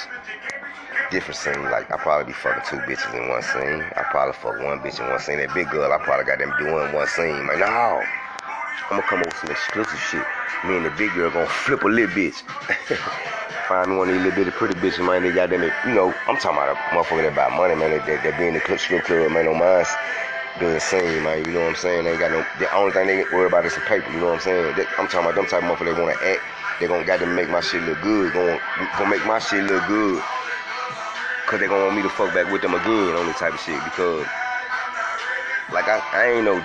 Different 1.09 1.35
scene, 1.35 1.63
like 1.71 1.91
I 1.91 1.97
probably 1.97 2.27
be 2.27 2.33
fucking 2.33 2.63
two 2.69 2.77
bitches 2.87 3.13
in 3.13 3.27
one 3.27 3.41
scene. 3.41 3.83
I 3.97 4.03
probably 4.11 4.33
fuck 4.33 4.57
one 4.63 4.79
bitch 4.79 4.99
in 5.01 5.09
one 5.09 5.19
scene. 5.19 5.37
That 5.37 5.53
big 5.53 5.69
girl, 5.69 5.91
I 5.91 5.97
probably 5.97 6.25
got 6.25 6.39
them 6.39 6.53
doing 6.57 6.93
one 6.93 7.07
scene. 7.07 7.47
Like, 7.47 7.59
no, 7.59 8.01
I'm 8.91 8.99
gonna 8.99 9.03
come 9.03 9.19
up 9.19 9.25
with 9.27 9.35
some 9.37 9.51
exclusive 9.51 9.99
shit. 9.99 10.23
Me 10.65 10.77
and 10.77 10.85
the 10.85 10.91
big 10.91 11.11
girl 11.13 11.31
gonna 11.31 11.47
flip 11.47 11.83
a 11.83 11.87
little 11.87 12.13
bitch. 12.15 12.43
Find 13.67 13.91
me 13.91 13.97
one 13.97 14.09
of 14.09 14.15
these 14.15 14.23
little 14.23 14.37
bitty 14.37 14.51
pretty 14.51 14.75
bitches, 14.75 15.05
man. 15.05 15.23
They 15.23 15.31
got 15.31 15.49
them, 15.49 15.63
you 15.63 15.93
know, 15.93 16.13
I'm 16.27 16.37
talking 16.37 16.59
about 16.59 16.75
a 16.75 16.79
motherfucker 16.95 17.23
that 17.23 17.35
buy 17.35 17.55
money, 17.55 17.75
man. 17.75 17.91
That, 17.91 18.05
that, 18.05 18.23
that 18.23 18.39
be 18.39 18.47
in 18.47 18.53
the 18.53 18.59
club, 18.59 18.79
strip 18.79 19.05
club, 19.05 19.31
man. 19.31 19.47
On 19.47 19.57
mine, 19.57 19.85
doing 20.59 20.73
the 20.73 20.79
same, 20.79 21.23
man. 21.23 21.45
You 21.45 21.51
know 21.53 21.61
what 21.61 21.69
I'm 21.69 21.75
saying? 21.75 22.03
They 22.03 22.11
ain't 22.11 22.19
got 22.19 22.31
no. 22.31 22.45
The 22.59 22.67
only 22.75 22.91
thing 22.91 23.07
they 23.07 23.23
worry 23.31 23.47
about 23.47 23.65
is 23.65 23.73
some 23.73 23.83
paper. 23.83 24.11
You 24.11 24.19
know 24.19 24.35
what 24.35 24.43
I'm 24.43 24.47
saying? 24.47 24.75
That, 24.75 24.87
I'm 24.99 25.07
talking 25.07 25.27
about 25.27 25.35
them 25.35 25.47
type 25.47 25.63
of 25.63 25.71
motherfuckers. 25.71 25.95
They 25.95 26.01
wanna 26.01 26.19
act. 26.19 26.43
They 26.81 26.87
gonna 26.87 27.05
got 27.05 27.19
to 27.19 27.27
make 27.27 27.47
my 27.47 27.61
shit 27.61 27.83
look 27.83 28.01
good. 28.01 28.33
Gonna, 28.33 28.59
gonna 28.97 29.09
make 29.11 29.23
my 29.27 29.37
shit 29.37 29.63
look 29.69 29.85
good. 29.85 30.17
Cause 31.45 31.59
they 31.59 31.67
gonna 31.67 31.85
want 31.85 31.95
me 31.95 32.01
to 32.01 32.09
fuck 32.09 32.33
back 32.33 32.51
with 32.51 32.63
them 32.63 32.73
again 32.73 33.15
on 33.15 33.27
this 33.27 33.37
type 33.37 33.53
of 33.53 33.59
shit. 33.59 33.77
Because, 33.83 34.25
like, 35.71 35.85
I, 35.85 36.01
I 36.11 36.31
ain't 36.33 36.45
no 36.45 36.57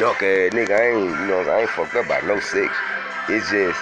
duck 0.00 0.24
ass 0.24 0.56
nigga. 0.56 0.72
I 0.72 0.96
ain't, 0.96 1.20
you 1.20 1.26
know, 1.28 1.44
I 1.44 1.60
ain't 1.60 1.70
fucked 1.70 1.94
up 1.96 2.08
by 2.08 2.22
no 2.22 2.40
sex. 2.40 2.72
It's 3.28 3.50
just, 3.50 3.76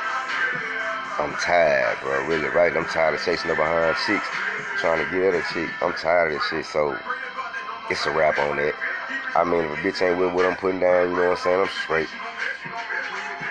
I'm 1.23 1.33
tired, 1.39 1.99
bro. 2.03 2.27
Really, 2.27 2.49
right? 2.49 2.77
I'm 2.77 2.87
tired 2.87 3.15
of 3.15 3.23
chasing 3.23 3.53
up 3.53 3.57
behind 3.57 3.95
chicks, 4.07 4.27
trying 4.81 4.99
to 4.99 5.11
get 5.15 5.35
at 5.35 5.39
a 5.39 5.55
chick. 5.55 5.71
I'm 5.83 5.93
tired 5.93 6.33
of 6.33 6.39
this 6.41 6.49
shit. 6.51 6.67
So, 6.67 6.99
it's 7.91 8.05
a 8.07 8.11
wrap 8.11 8.41
on 8.41 8.57
that. 8.57 8.75
I 9.37 9.45
mean, 9.45 9.63
if 9.63 9.71
a 9.71 9.77
bitch 9.87 10.03
ain't 10.03 10.19
with 10.19 10.35
what 10.35 10.47
I'm 10.47 10.57
putting 10.57 10.81
down, 10.81 11.11
you 11.11 11.17
know 11.17 11.31
what 11.31 11.39
I'm 11.39 11.45
saying? 11.45 11.61
I'm 11.61 11.69
straight. 11.69 12.09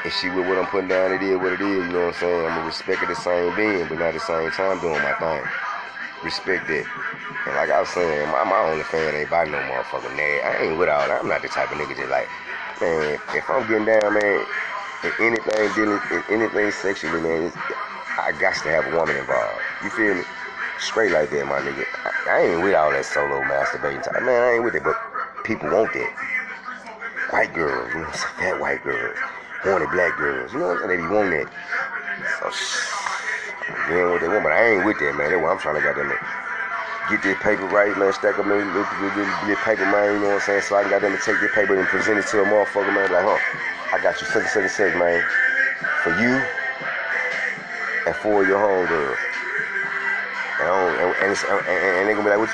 If 0.03 0.13
she 0.17 0.29
with 0.29 0.47
what 0.47 0.57
I'm 0.57 0.65
putting 0.67 0.89
down, 0.89 1.13
it 1.13 1.21
is 1.21 1.37
what 1.37 1.53
it 1.53 1.61
is, 1.61 1.85
you 1.85 1.93
know 1.93 2.09
what 2.09 2.15
I'm 2.15 2.21
saying? 2.21 2.45
I'm 2.45 2.55
gonna 2.57 2.65
respect 2.65 3.03
it 3.03 3.09
the 3.09 3.15
same 3.15 3.55
being, 3.55 3.87
but 3.87 3.99
not 3.99 4.13
the 4.13 4.19
same 4.19 4.49
time 4.51 4.79
doing 4.79 5.01
my 5.01 5.13
thing. 5.17 5.45
Respect 6.23 6.67
that. 6.67 6.85
And 7.45 7.55
like 7.55 7.69
I 7.69 7.79
was 7.79 7.89
saying, 7.89 8.29
my, 8.29 8.43
my 8.45 8.65
only 8.69 8.83
fan 8.83 9.13
ain't 9.13 9.29
by 9.29 9.45
no 9.45 9.57
motherfucking 9.69 10.17
nag. 10.17 10.41
I 10.41 10.65
ain't 10.65 10.77
with 10.77 10.89
all 10.89 11.05
that. 11.05 11.21
I'm 11.21 11.29
not 11.29 11.41
the 11.41 11.49
type 11.49 11.71
of 11.71 11.77
nigga 11.77 11.97
just 11.97 12.09
like, 12.09 12.29
man, 12.81 13.21
if 13.37 13.45
I'm 13.49 13.61
getting 13.69 13.85
down, 13.85 14.13
man, 14.13 14.45
in 15.05 15.13
anything 15.21 15.69
dealing, 15.77 16.01
in 16.09 16.41
anything 16.41 16.71
sexually, 16.71 17.21
man, 17.21 17.53
I 18.17 18.33
got 18.41 18.57
to 18.65 18.69
have 18.73 18.89
a 18.89 18.97
woman 18.97 19.17
involved. 19.17 19.61
You 19.83 19.89
feel 19.89 20.15
me? 20.15 20.23
Straight 20.79 21.11
like 21.13 21.29
that, 21.29 21.45
my 21.45 21.61
nigga. 21.61 21.85
I, 22.03 22.09
I 22.29 22.41
ain't 22.49 22.63
with 22.63 22.73
all 22.73 22.91
that 22.91 23.05
solo 23.05 23.41
masturbating 23.45 24.03
type. 24.03 24.21
Man, 24.23 24.41
I 24.41 24.51
ain't 24.55 24.63
with 24.63 24.75
it, 24.75 24.83
but 24.83 24.97
people 25.43 25.69
want 25.69 25.93
that. 25.93 26.09
White 27.31 27.53
girls, 27.53 27.93
you 27.93 28.01
know, 28.01 28.11
fat 28.11 28.59
white 28.59 28.83
girls, 28.83 29.17
horny 29.65 29.89
black 29.91 30.15
girls, 30.17 30.53
you 30.53 30.59
know 30.59 30.69
what 30.69 30.81
I'm 30.81 30.87
saying? 30.87 31.01
They 31.01 31.07
be 31.07 31.13
wanting 31.13 31.41
that. 31.41 31.49
Oh, 32.45 32.53
so, 32.53 32.95
I'm 33.67 33.89
getting 33.89 34.09
what 34.13 34.21
they 34.21 34.29
want, 34.29 34.43
but 34.45 34.53
I 34.53 34.77
ain't 34.77 34.85
with 34.85 34.99
that, 35.01 35.17
man. 35.17 35.33
That's 35.33 35.41
what 35.41 35.51
I'm 35.51 35.59
trying 35.59 35.75
to 35.75 35.81
get 35.81 35.97
them 35.97 36.13
get 37.09 37.21
this 37.21 37.37
paper 37.41 37.65
right, 37.69 37.93
man. 37.97 38.13
Stack 38.13 38.39
up, 38.39 38.47
man. 38.47 38.65
Look, 38.73 38.89
look, 39.01 39.13
paper, 39.61 39.85
man. 39.85 40.17
You 40.17 40.19
know 40.25 40.33
what 40.33 40.41
I'm 40.41 40.47
saying? 40.47 40.61
So 40.65 40.75
I 40.75 40.89
got 40.89 41.01
them 41.01 41.13
to 41.13 41.21
take 41.21 41.39
this 41.39 41.53
paper 41.53 41.77
and 41.77 41.87
present 41.87 42.17
it 42.17 42.25
to 42.33 42.41
a 42.41 42.45
motherfucker, 42.45 42.93
man. 42.93 43.11
Like, 43.11 43.25
huh? 43.25 43.37
I 43.93 44.01
got 44.01 44.19
you 44.19 44.27
such 44.27 44.49
and 44.57 44.69
such 44.69 44.95
man. 44.97 45.21
For 46.01 46.09
you 46.17 46.33
and 48.05 48.15
for 48.15 48.45
your 48.45 48.57
homegirl. 48.57 49.15
And, 50.61 51.15
and, 51.21 51.37
and, 51.37 51.67
and, 51.67 51.81
and 51.99 52.09
they 52.09 52.13
gonna 52.13 52.23
be 52.23 52.29
like, 52.29 52.39
what 52.39 52.49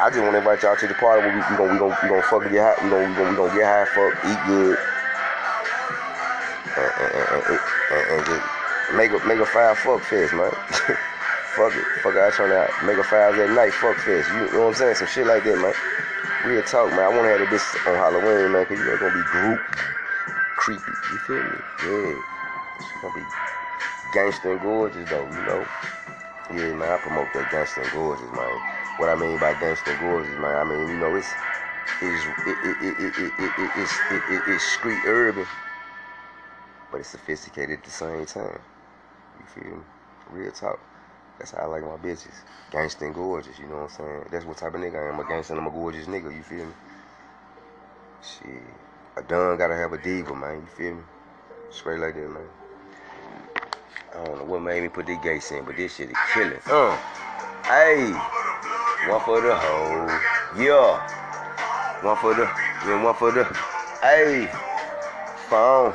I 0.00 0.10
just 0.10 0.20
want 0.20 0.32
to 0.32 0.38
invite 0.38 0.62
y'all 0.62 0.76
to 0.76 0.86
the 0.86 0.94
party 0.94 1.26
where 1.26 1.34
we, 1.34 1.40
we 1.50 1.56
gonna 1.56 1.72
we 1.72 1.78
gonna 1.78 1.98
we 2.02 2.08
gonna 2.08 2.22
fucking 2.22 2.52
get 2.52 2.62
high. 2.62 2.84
We 2.84 2.90
gonna 2.90 3.08
we 3.08 3.14
gonna, 3.14 3.30
we 3.30 3.36
gonna 3.36 3.54
get 3.56 3.66
high, 3.66 3.84
fuck, 3.84 4.14
eat 4.24 4.40
good, 4.46 4.78
and, 6.98 7.10
and, 7.14 8.28
and, 8.28 8.42
make 8.96 9.10
a 9.12 9.18
make 9.26 9.38
a 9.38 9.46
five 9.46 9.78
fuck 9.78 10.02
fest, 10.02 10.34
man. 10.34 10.50
fuck 11.54 11.74
it, 11.74 11.86
fuck. 12.02 12.16
I 12.16 12.30
turn 12.34 12.52
out. 12.52 12.70
make 12.84 12.98
a 12.98 13.04
five 13.04 13.36
that 13.36 13.50
night 13.54 13.72
fuck 13.74 13.96
fest. 14.02 14.28
You, 14.32 14.46
you 14.46 14.52
know 14.52 14.72
what 14.72 14.74
I'm 14.74 14.74
saying? 14.74 14.94
Some 14.96 15.08
shit 15.08 15.26
like 15.26 15.44
that, 15.44 15.58
man. 15.58 15.74
Real 16.46 16.62
talk, 16.62 16.90
man. 16.90 17.00
I 17.00 17.08
want 17.08 17.26
to 17.26 17.38
have 17.38 17.50
this 17.50 17.64
on 17.86 17.94
Halloween, 17.94 18.52
man, 18.52 18.66
cause 18.66 18.78
you 18.78 18.84
know 18.84 18.94
it's 18.94 19.02
gonna 19.02 19.14
be 19.14 19.26
group 19.30 19.60
creepy. 20.56 20.92
You 21.12 21.18
feel 21.18 21.42
me? 21.42 21.58
Yeah. 21.86 22.20
It's 22.78 22.92
gonna 23.02 23.14
be 23.14 23.24
gangster 24.12 24.52
and 24.52 24.60
gorgeous 24.60 25.08
though, 25.08 25.24
you 25.24 25.44
know. 25.46 25.66
Yeah, 26.50 26.74
man. 26.74 26.90
I 26.90 26.98
promote 26.98 27.32
that 27.34 27.50
gangster 27.50 27.82
and 27.82 27.92
gorgeous, 27.92 28.30
man. 28.32 28.60
What 28.98 29.08
I 29.08 29.14
mean 29.14 29.38
by 29.38 29.54
gangster 29.60 29.92
and 29.92 30.00
gorgeous, 30.00 30.34
man, 30.38 30.56
I 30.56 30.64
mean 30.64 30.88
you 30.88 30.98
know 30.98 31.14
it's 31.14 31.30
it's 32.02 32.24
it, 32.46 32.58
it, 32.66 32.76
it, 32.82 32.94
it, 32.98 33.32
it, 33.38 33.52
it, 33.58 33.70
it's 33.78 33.94
it, 34.10 34.22
it, 34.30 34.42
it's 34.48 34.64
street 34.64 34.98
urban, 35.06 35.46
but 36.90 37.00
it's 37.00 37.10
sophisticated 37.10 37.78
at 37.78 37.84
the 37.84 37.90
same 37.90 38.26
time. 38.26 38.58
You 39.38 39.46
feel 39.46 39.76
me? 39.76 39.82
Real 40.30 40.52
talk. 40.52 40.80
That's 41.38 41.52
how 41.52 41.62
I 41.62 41.66
like 41.66 41.82
my 41.82 41.96
bitches. 41.96 42.34
Gangsta 42.70 43.02
and 43.02 43.14
gorgeous, 43.14 43.58
you 43.58 43.66
know 43.66 43.76
what 43.76 43.92
I'm 43.92 43.96
saying? 43.96 44.24
That's 44.30 44.44
what 44.44 44.56
type 44.56 44.74
of 44.74 44.80
nigga 44.80 45.06
I 45.06 45.12
am. 45.12 45.20
A 45.20 45.24
gangsta 45.24 45.50
and 45.50 45.60
I'm 45.60 45.66
a 45.66 45.70
gorgeous 45.70 46.06
nigga, 46.06 46.34
you 46.34 46.42
feel 46.42 46.66
me? 46.66 46.72
Shit. 48.22 48.62
A 49.16 49.22
done 49.22 49.56
gotta 49.56 49.76
have 49.76 49.92
a 49.92 49.98
diva, 49.98 50.34
man, 50.34 50.56
you 50.56 50.66
feel 50.76 50.94
me? 50.94 51.02
Straight 51.70 52.00
like 52.00 52.14
that, 52.14 52.28
man. 52.28 52.42
I 54.14 54.24
don't 54.24 54.38
know 54.38 54.44
what 54.44 54.62
made 54.62 54.82
me 54.82 54.88
put 54.88 55.06
this 55.06 55.18
gate 55.22 55.44
in, 55.52 55.64
but 55.64 55.76
this 55.76 55.94
shit 55.94 56.10
is 56.10 56.16
killing. 56.32 56.58
Uh. 56.66 56.96
Hey. 57.64 58.10
One 59.08 59.20
for 59.20 59.40
the 59.40 59.54
hoe. 59.54 60.20
Yeah. 60.58 62.02
One 62.02 62.16
for 62.16 62.34
the, 62.34 62.50
then 62.84 63.02
one 63.02 63.14
for 63.14 63.30
the, 63.30 63.44
hey. 64.02 64.50
Phone. 65.48 65.94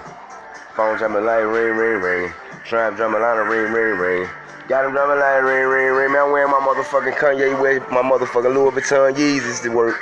Phone 0.75 0.97
drumming 0.97 1.23
like 1.23 1.45
ring, 1.45 1.77
ring, 1.77 2.01
ring. 2.01 2.33
Trap 2.65 2.95
drumming 2.95 3.21
like 3.21 3.37
a 3.37 3.43
ring, 3.43 3.71
ring, 3.71 3.99
ring. 3.99 4.29
Got 4.67 4.85
him 4.85 4.91
drumming 4.93 5.19
like 5.19 5.43
ring, 5.43 5.67
ring, 5.67 5.93
ring. 5.93 6.11
Man, 6.11 6.23
I'm 6.23 6.31
wearing 6.31 6.49
my 6.49 6.57
motherfucking 6.57 7.13
Kanye 7.13 7.61
West, 7.61 7.91
my 7.91 8.01
motherfucking 8.01 8.55
Louis 8.55 8.71
Vuitton 8.71 9.13
Yeezys 9.13 9.61
to 9.61 9.69
work. 9.69 10.01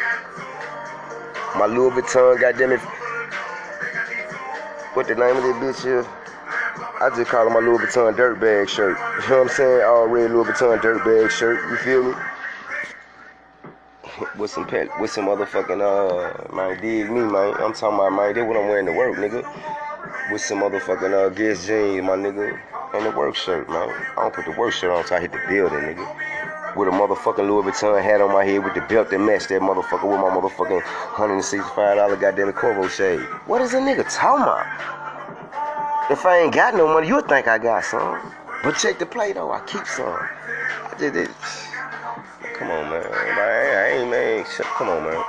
My 1.58 1.66
Louis 1.66 1.92
Vuitton, 1.92 2.40
goddamn 2.40 2.72
it. 2.72 2.80
What 4.94 5.10
the 5.10 5.16
name 5.16 5.36
of 5.36 5.44
this 5.44 5.84
bitch 5.84 6.00
is? 6.00 6.06
I 7.02 7.10
just 7.18 7.30
call 7.30 7.48
it 7.48 7.50
my 7.50 7.60
Louis 7.60 7.80
Vuitton 7.80 8.16
dirtbag 8.16 8.70
shirt. 8.70 8.98
You 9.24 9.30
know 9.30 9.40
what 9.40 9.50
I'm 9.50 9.50
saying? 9.50 9.84
All 9.84 10.08
red 10.08 10.32
Louis 10.32 10.46
Vuitton 10.46 10.80
dirtbag 10.80 11.32
shirt. 11.32 11.70
You 11.70 11.76
feel 11.78 12.04
me? 12.04 12.16
with 14.38 14.52
some 14.52 14.66
pet, 14.66 14.88
with 15.02 15.12
some 15.12 15.26
motherfucking 15.26 15.82
uh, 15.82 16.56
man, 16.56 16.80
dig 16.80 17.12
me, 17.12 17.20
man. 17.20 17.56
I'm 17.56 17.74
talking 17.74 17.96
about, 17.96 18.14
man, 18.14 18.34
that's 18.34 18.48
what 18.48 18.56
I'm 18.56 18.70
wearing 18.70 18.86
to 18.86 18.94
work, 18.94 19.18
nigga. 19.18 19.44
With 20.32 20.42
some 20.42 20.62
motherfucking 20.62 21.14
uh, 21.14 21.30
jeans, 21.36 21.68
my 22.04 22.16
nigga, 22.16 22.60
and 22.94 23.06
the 23.06 23.12
work 23.12 23.36
shirt, 23.36 23.70
man. 23.70 23.90
I 24.18 24.22
don't 24.24 24.34
put 24.34 24.46
the 24.46 24.52
work 24.52 24.74
shirt 24.74 24.92
on 24.92 25.00
until 25.02 25.18
I 25.18 25.22
hit 25.22 25.32
the 25.32 25.42
building, 25.48 25.80
nigga. 25.80 26.76
With 26.76 26.88
a 26.88 26.92
motherfucking 26.92 27.48
Louis 27.48 27.70
Vuitton 27.70 28.02
hat 28.02 28.22
on 28.22 28.32
my 28.32 28.46
head 28.46 28.64
with 28.64 28.74
the 28.74 28.82
belt 28.82 29.10
that 29.10 29.20
matched 29.20 29.50
that 29.50 29.62
motherfucker 29.62 30.10
with 30.10 30.22
my 30.22 30.30
motherfucking 30.30 30.82
$165 30.82 32.20
goddamn 32.22 32.54
Corvo 32.54 32.88
shade. 32.88 33.20
What 33.46 33.62
is 33.62 33.74
a 33.74 33.80
nigga 33.80 34.06
talking 34.10 34.44
about? 34.44 34.66
If 36.10 36.26
I 36.26 36.40
ain't 36.40 36.54
got 36.54 36.76
no 36.76 36.88
money, 36.88 37.08
you'll 37.08 37.22
think 37.22 37.48
I 37.48 37.58
got 37.58 37.84
some. 37.84 38.34
But 38.64 38.78
check 38.78 39.00
the 39.00 39.06
play 39.06 39.34
though, 39.34 39.52
I 39.52 39.60
keep 39.62 39.86
some. 39.86 40.08
I 40.08 40.96
did 40.98 41.16
it. 41.16 41.30
Come 42.56 42.72
on, 42.72 42.90
man. 42.90 43.06
I 43.06 43.90
ain't, 43.98 44.10
man. 44.10 44.46
Shit. 44.46 44.66
Come 44.66 44.90
on, 44.90 45.04
man. 45.04 45.24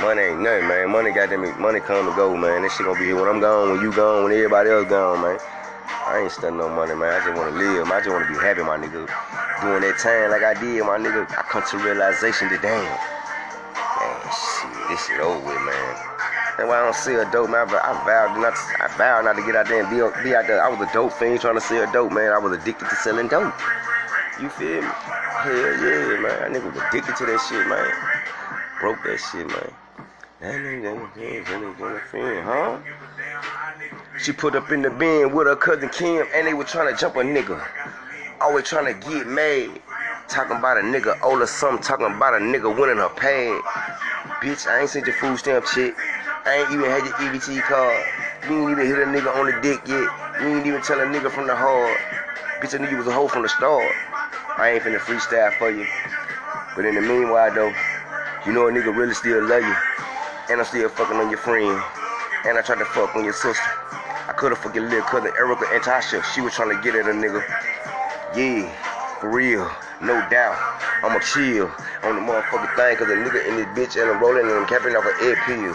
Money 0.00 0.22
ain't 0.22 0.40
nothing, 0.40 0.66
man. 0.66 0.88
Money 0.88 1.12
got 1.12 1.28
them. 1.28 1.44
Money 1.60 1.80
come 1.80 2.08
and 2.08 2.16
go, 2.16 2.34
man. 2.34 2.62
This 2.62 2.72
shit 2.72 2.86
gonna 2.86 2.98
be 2.98 3.04
here 3.04 3.20
when 3.20 3.28
I'm 3.28 3.38
gone, 3.38 3.72
when 3.72 3.82
you 3.82 3.92
gone, 3.92 4.24
when 4.24 4.32
everybody 4.32 4.70
else 4.70 4.88
gone, 4.88 5.20
man. 5.20 5.38
I 6.08 6.24
ain't 6.24 6.32
studying 6.32 6.56
no 6.56 6.72
money, 6.72 6.94
man. 6.94 7.12
I 7.12 7.20
just 7.20 7.36
wanna 7.36 7.52
live. 7.52 7.84
Man. 7.84 7.92
I 7.92 8.00
just 8.00 8.08
wanna 8.08 8.26
be 8.26 8.40
happy, 8.40 8.64
my 8.64 8.80
nigga. 8.80 9.04
Doing 9.60 9.84
that 9.84 10.00
time 10.00 10.32
like 10.32 10.40
I 10.40 10.56
did, 10.56 10.80
my 10.88 10.96
nigga. 10.96 11.28
I 11.36 11.44
come 11.44 11.60
to 11.68 11.76
realization 11.84 12.48
that 12.48 12.64
damn, 12.64 12.80
man, 12.80 14.16
shit, 14.32 14.72
this 14.88 15.04
shit 15.04 15.20
over 15.20 15.36
with, 15.36 15.60
man. 15.68 15.92
That's 16.56 16.64
why 16.64 16.80
I 16.80 16.84
don't 16.88 16.96
see 16.96 17.14
a 17.20 17.28
dope, 17.28 17.52
man. 17.52 17.68
I 17.68 17.92
vowed 18.08 18.40
not. 18.40 18.56
To, 18.56 18.64
I 18.80 18.88
vowed 18.96 19.28
not 19.28 19.36
to 19.36 19.44
get 19.44 19.52
out 19.52 19.68
there 19.68 19.84
and 19.84 19.90
be, 19.92 20.00
be 20.24 20.32
out 20.32 20.48
there. 20.48 20.64
I 20.64 20.68
was 20.72 20.80
a 20.80 20.88
dope 20.96 21.12
fiend 21.12 21.44
trying 21.44 21.60
to 21.60 21.60
sell 21.60 21.84
dope, 21.92 22.12
man. 22.12 22.32
I 22.32 22.38
was 22.40 22.56
addicted 22.56 22.88
to 22.88 22.96
selling 22.96 23.28
dope. 23.28 23.52
You 24.40 24.48
feel 24.48 24.80
me? 24.80 24.88
Hell 25.44 25.52
yeah, 25.52 26.16
man. 26.24 26.40
That 26.40 26.50
nigga 26.56 26.72
was 26.72 26.80
addicted 26.88 27.20
to 27.20 27.28
that 27.28 27.40
shit, 27.44 27.68
man. 27.68 27.84
Broke 28.80 29.04
that 29.04 29.20
shit, 29.20 29.44
man. 29.44 29.76
That 30.40 30.54
nigga, 30.54 30.96
huh? 32.44 32.78
She 34.18 34.32
put 34.32 34.56
up 34.56 34.70
in 34.70 34.80
the 34.80 34.88
bin 34.88 35.34
with 35.34 35.46
her 35.46 35.54
cousin 35.54 35.90
Kim, 35.90 36.26
and 36.34 36.46
they 36.46 36.54
were 36.54 36.64
trying 36.64 36.90
to 36.90 36.98
jump 36.98 37.16
a 37.16 37.18
nigga. 37.18 37.62
Always 38.40 38.64
trying 38.64 38.86
to 38.86 39.08
get 39.10 39.26
mad. 39.26 39.78
Talking 40.28 40.56
about 40.56 40.78
a 40.78 40.80
nigga 40.80 41.20
old 41.22 41.42
or 41.42 41.46
something. 41.46 41.82
Talking 41.82 42.06
about 42.06 42.32
a 42.32 42.38
nigga 42.38 42.74
winning 42.74 42.96
her 42.96 43.10
pad. 43.10 43.60
Bitch, 44.40 44.66
I 44.66 44.80
ain't 44.80 44.88
seen 44.88 45.04
your 45.04 45.14
food 45.16 45.38
stamp 45.38 45.66
shit. 45.66 45.94
I 46.46 46.64
ain't 46.64 46.70
even 46.72 46.88
had 46.88 47.04
your 47.04 47.12
EBT 47.20 47.60
card. 47.60 48.02
You 48.48 48.62
ain't 48.62 48.70
even 48.70 48.86
hit 48.86 48.98
a 48.98 49.04
nigga 49.04 49.36
on 49.36 49.44
the 49.44 49.60
dick 49.60 49.86
yet. 49.86 50.08
You 50.40 50.56
ain't 50.56 50.66
even 50.66 50.80
tell 50.80 51.00
a 51.00 51.04
nigga 51.04 51.30
from 51.30 51.48
the 51.48 51.54
hard. 51.54 51.98
Bitch, 52.62 52.74
I 52.74 52.82
knew 52.82 52.90
you 52.90 52.96
was 52.96 53.06
a 53.06 53.12
hoe 53.12 53.28
from 53.28 53.42
the 53.42 53.48
start. 53.50 53.92
I 54.56 54.70
ain't 54.70 54.82
finna 54.82 55.00
freestyle 55.00 55.52
for 55.58 55.70
you. 55.70 55.86
But 56.74 56.86
in 56.86 56.94
the 56.94 57.02
meanwhile, 57.02 57.52
though, 57.54 57.74
you 58.46 58.54
know 58.54 58.68
a 58.68 58.72
nigga 58.72 58.96
really 58.96 59.12
still 59.12 59.46
love 59.46 59.62
you. 59.62 59.76
And 60.50 60.58
I'm 60.58 60.66
still 60.66 60.88
fucking 60.88 61.16
on 61.16 61.30
your 61.30 61.38
friend. 61.38 61.80
And 62.44 62.58
I 62.58 62.62
tried 62.62 62.78
to 62.78 62.84
fuck 62.86 63.14
on 63.14 63.22
your 63.22 63.32
sister. 63.32 63.62
I 64.26 64.34
could've 64.36 64.58
fucking 64.58 64.82
little 64.82 65.02
cousin 65.02 65.30
Erica 65.38 65.66
and 65.70 65.82
Tasha. 65.82 66.24
She 66.34 66.40
was 66.40 66.54
trying 66.54 66.74
to 66.74 66.82
get 66.82 66.94
at 66.94 67.06
a 67.06 67.14
nigga. 67.14 67.38
Yeah, 68.34 68.66
for 69.20 69.30
real, 69.30 69.70
no 70.02 70.18
doubt. 70.30 70.58
I'ma 71.02 71.18
chill 71.20 71.70
on 72.02 72.16
the 72.16 72.22
motherfucking 72.22 72.74
thing, 72.74 72.96
cause 72.96 73.10
a 73.10 73.14
nigga 73.14 73.46
in 73.46 73.56
this 73.56 73.70
bitch 73.78 74.00
and 74.00 74.10
I'm 74.10 74.20
rolling 74.20 74.46
and 74.46 74.54
I'm 74.54 74.66
capping 74.66 74.96
off 74.96 75.04
an 75.06 75.14
egg 75.22 75.38
pill. 75.46 75.72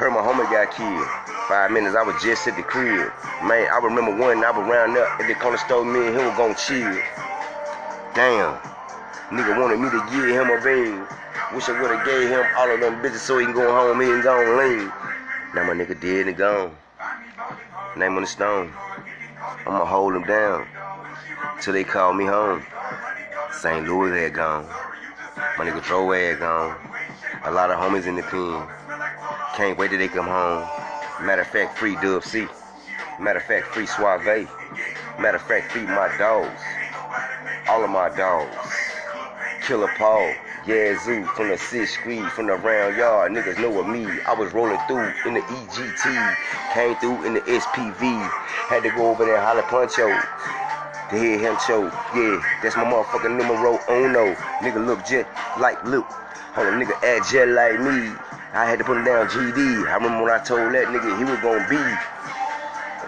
Heard 0.00 0.10
my 0.12 0.20
homie 0.20 0.48
got 0.50 0.72
killed. 0.72 1.08
Five 1.48 1.70
minutes, 1.70 1.96
I 1.96 2.02
was 2.02 2.16
just 2.22 2.46
at 2.48 2.56
the 2.56 2.62
crib. 2.62 3.12
Man, 3.44 3.68
I 3.72 3.78
remember 3.82 4.16
one, 4.16 4.44
I 4.44 4.50
was 4.50 4.68
round 4.68 4.96
up 4.96 5.20
at 5.20 5.28
the 5.28 5.34
corner 5.34 5.58
store, 5.58 5.84
me 5.84 6.06
and 6.06 6.16
him 6.16 6.26
was 6.26 6.36
gonna 6.36 6.54
chill. 6.54 6.96
Damn. 8.14 8.77
Nigga 9.30 9.60
wanted 9.60 9.78
me 9.78 9.90
to 9.90 10.00
give 10.10 10.24
him 10.24 10.48
a 10.48 10.58
bean. 10.64 11.06
Wish 11.54 11.68
I 11.68 11.80
would've 11.82 12.04
gave 12.06 12.30
him 12.30 12.46
all 12.56 12.70
of 12.70 12.80
them 12.80 13.02
bitches 13.02 13.18
so 13.18 13.36
he 13.36 13.44
can 13.44 13.54
go 13.54 13.70
home, 13.70 14.00
and 14.00 14.22
go 14.22 14.32
on 14.32 14.56
lean. 14.56 14.92
Now 15.54 15.64
my 15.64 15.74
nigga 15.74 16.00
dead 16.00 16.28
and 16.28 16.36
gone. 16.36 16.74
Name 17.96 18.16
on 18.16 18.22
the 18.22 18.26
stone. 18.26 18.72
I'ma 19.66 19.84
hold 19.84 20.14
him 20.14 20.24
down 20.24 20.66
till 21.60 21.74
they 21.74 21.84
call 21.84 22.14
me 22.14 22.24
home. 22.24 22.64
St. 23.52 23.86
Louis 23.86 24.18
had 24.18 24.32
gone. 24.32 24.66
My 25.58 25.66
nigga 25.66 25.84
Dro 25.84 26.10
had 26.10 26.38
gone. 26.38 26.74
A 27.44 27.50
lot 27.50 27.70
of 27.70 27.78
homies 27.78 28.06
in 28.06 28.16
the 28.16 28.22
pen. 28.22 28.66
Can't 29.56 29.76
wait 29.76 29.90
till 29.90 29.98
they 29.98 30.08
come 30.08 30.26
home. 30.26 30.66
Matter 31.20 31.42
of 31.42 31.48
fact, 31.48 31.76
free 31.76 31.96
Dub 31.96 32.24
C. 32.24 32.46
Matter 33.20 33.40
of 33.40 33.44
fact, 33.44 33.66
free 33.66 33.84
Suave. 33.84 34.24
Matter 35.20 35.36
of 35.36 35.42
fact, 35.42 35.70
free 35.70 35.82
my 35.82 36.08
dogs. 36.16 36.62
All 37.68 37.84
of 37.84 37.90
my 37.90 38.08
dogs. 38.16 38.54
Killer 39.62 39.90
Paul. 39.96 40.34
Yazoo 40.66 41.24
from 41.24 41.48
the 41.48 41.54
6th 41.54 41.88
Street, 41.88 42.24
from 42.32 42.46
the 42.46 42.56
round 42.56 42.96
yard. 42.96 43.32
Niggas 43.32 43.58
know 43.60 43.80
of 43.80 43.86
me. 43.86 44.04
I 44.26 44.34
was 44.34 44.52
rolling 44.52 44.78
through 44.86 45.12
in 45.24 45.34
the 45.34 45.40
EGT. 45.40 46.36
Came 46.74 46.96
through 46.96 47.24
in 47.24 47.34
the 47.34 47.40
SPV. 47.40 48.20
Had 48.68 48.82
to 48.82 48.90
go 48.90 49.10
over 49.10 49.24
there 49.24 49.36
and 49.36 49.44
holler. 49.44 49.62
To 51.10 51.16
hear 51.16 51.38
him 51.38 51.56
choke. 51.66 51.92
Yeah, 52.14 52.42
that's 52.62 52.76
my 52.76 52.84
motherfucking 52.84 53.38
numero 53.38 53.80
uno. 53.88 54.34
Nigga 54.60 54.84
look 54.84 55.06
just 55.06 55.26
like 55.58 55.82
Luke. 55.84 56.04
Hold 56.52 56.66
on, 56.68 56.82
nigga 56.82 57.00
act 57.02 57.30
just 57.32 57.48
like 57.48 57.80
me. 57.80 58.12
I 58.52 58.68
had 58.68 58.78
to 58.78 58.84
put 58.84 58.98
him 58.98 59.04
down 59.04 59.26
GD. 59.28 59.88
I 59.88 59.94
remember 59.96 60.24
when 60.24 60.32
I 60.32 60.44
told 60.44 60.74
that 60.74 60.88
nigga 60.88 61.16
he 61.16 61.24
was 61.24 61.40
gonna 61.40 61.64
be 61.64 61.80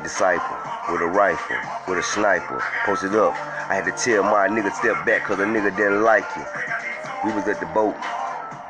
disciple 0.02 0.56
with 0.92 1.02
a 1.02 1.06
rifle, 1.06 1.56
with 1.88 1.98
a 1.98 2.02
sniper, 2.02 2.62
posted 2.84 3.14
up. 3.14 3.34
I 3.70 3.74
had 3.74 3.84
to 3.84 3.92
tell 3.92 4.22
my 4.22 4.48
nigga 4.48 4.72
step 4.72 5.04
back 5.06 5.24
cause 5.24 5.38
the 5.38 5.44
nigga 5.44 5.76
didn't 5.76 6.02
like 6.02 6.26
it. 6.36 6.46
We 7.24 7.32
was 7.32 7.46
at 7.48 7.60
the 7.60 7.66
boat 7.66 7.94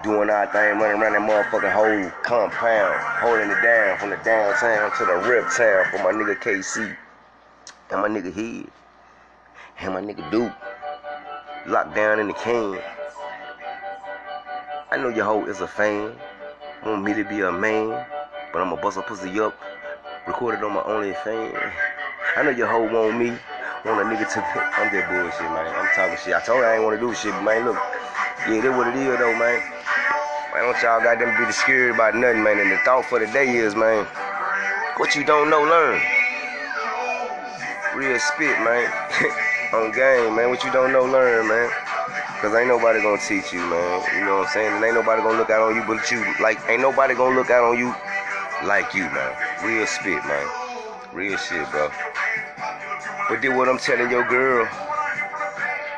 doing 0.02 0.30
our 0.30 0.46
thing, 0.46 0.78
running 0.78 1.00
around 1.00 1.12
that 1.12 1.22
motherfucking 1.22 1.72
whole 1.72 2.10
compound, 2.22 2.98
holding 3.20 3.50
it 3.50 3.62
down 3.62 3.98
from 3.98 4.10
the 4.10 4.16
downtown 4.24 4.90
to 4.98 5.04
the 5.04 5.28
rip 5.28 5.44
town 5.56 5.84
for 5.90 5.98
my 5.98 6.12
nigga 6.12 6.36
KC. 6.36 6.96
And 7.90 8.02
my 8.02 8.08
nigga 8.08 8.32
Head. 8.32 8.70
And 9.80 9.94
my 9.94 10.00
nigga 10.00 10.30
Duke. 10.30 10.52
Locked 11.66 11.94
down 11.94 12.20
in 12.20 12.28
the 12.28 12.34
can. 12.34 12.80
I 14.90 14.96
know 14.96 15.08
your 15.08 15.24
hoe 15.24 15.44
is 15.46 15.60
a 15.60 15.68
fan. 15.68 16.12
Want 16.84 17.02
me 17.02 17.12
to 17.14 17.24
be 17.24 17.40
a 17.40 17.52
man. 17.52 18.06
But 18.52 18.62
I'ma 18.62 18.76
bust 18.76 18.96
a 18.96 19.02
pussy 19.02 19.38
up. 19.40 19.58
Recorded 20.26 20.62
on 20.62 20.74
my 20.74 20.82
OnlyFans. 20.82 21.72
I 22.36 22.42
know 22.42 22.50
your 22.50 22.68
hoe 22.68 22.84
want 22.92 23.16
me. 23.16 23.32
Want 23.88 24.00
a 24.00 24.04
nigga 24.04 24.28
to. 24.28 24.40
I'm 24.44 24.92
that 24.92 25.08
bullshit, 25.08 25.48
man. 25.48 25.64
I'm 25.64 25.88
talking 25.96 26.18
shit. 26.20 26.36
I 26.36 26.40
told 26.44 26.60
you 26.60 26.64
I 26.64 26.76
ain't 26.76 26.84
wanna 26.84 27.00
do 27.00 27.14
shit, 27.14 27.32
but 27.32 27.42
man, 27.42 27.64
look. 27.64 27.80
Yeah, 28.44 28.60
that's 28.60 28.76
what 28.76 28.88
it 28.88 28.96
is 29.00 29.16
though, 29.16 29.32
man. 29.40 29.64
Why 30.52 30.60
don't 30.60 30.76
y'all 30.82 31.00
goddamn 31.00 31.32
be 31.40 31.52
scared 31.52 31.94
about 31.94 32.14
nothing, 32.14 32.42
man? 32.42 32.60
And 32.60 32.70
the 32.70 32.76
thought 32.84 33.06
for 33.06 33.18
the 33.18 33.26
day 33.32 33.48
is, 33.48 33.74
man, 33.74 34.04
what 34.98 35.16
you 35.16 35.24
don't 35.24 35.48
know, 35.48 35.64
learn. 35.64 36.00
Real 37.96 38.18
spit, 38.20 38.60
man. 38.60 38.84
On 39.72 39.90
game, 39.92 40.36
man. 40.36 40.50
What 40.50 40.62
you 40.64 40.70
don't 40.70 40.92
know, 40.92 41.04
learn, 41.04 41.48
man. 41.48 41.70
Cause 42.44 42.54
ain't 42.54 42.68
nobody 42.68 43.00
gonna 43.00 43.20
teach 43.20 43.52
you, 43.52 43.60
man. 43.60 44.04
You 44.16 44.24
know 44.24 44.44
what 44.44 44.48
I'm 44.48 44.52
saying? 44.52 44.72
And 44.76 44.84
ain't 44.84 44.94
nobody 44.94 45.22
gonna 45.22 45.38
look 45.38 45.50
out 45.50 45.60
on 45.64 45.76
you 45.76 45.84
but 45.88 46.10
you. 46.10 46.20
Like, 46.40 46.60
ain't 46.68 46.82
nobody 46.82 47.14
gonna 47.14 47.36
look 47.36 47.50
out 47.50 47.64
on 47.64 47.78
you 47.78 47.94
like 48.64 48.94
you, 48.94 49.04
man. 49.04 49.34
Real 49.64 49.86
spit, 49.86 50.22
man. 50.24 50.46
Real 51.12 51.36
shit, 51.36 51.68
bro. 51.70 51.90
But 53.28 53.40
did 53.40 53.54
what 53.56 53.68
I'm 53.68 53.78
telling 53.78 54.10
your 54.10 54.26
girl. 54.28 54.66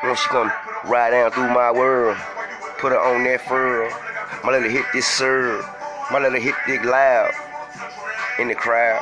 When 0.01 0.15
she 0.15 0.27
come 0.29 0.51
ride 0.85 1.11
down 1.11 1.31
through 1.31 1.49
my 1.49 1.71
world, 1.71 2.17
put 2.77 2.91
her 2.91 2.99
on 2.99 3.23
that 3.23 3.41
fur. 3.41 3.89
My 4.43 4.51
little 4.51 4.69
hit 4.69 4.85
this 4.93 5.07
serve. 5.07 5.65
My 6.11 6.19
little 6.19 6.39
hit 6.39 6.55
this 6.67 6.83
loud 6.83 7.31
in 8.39 8.47
the 8.47 8.55
crowd. 8.55 9.01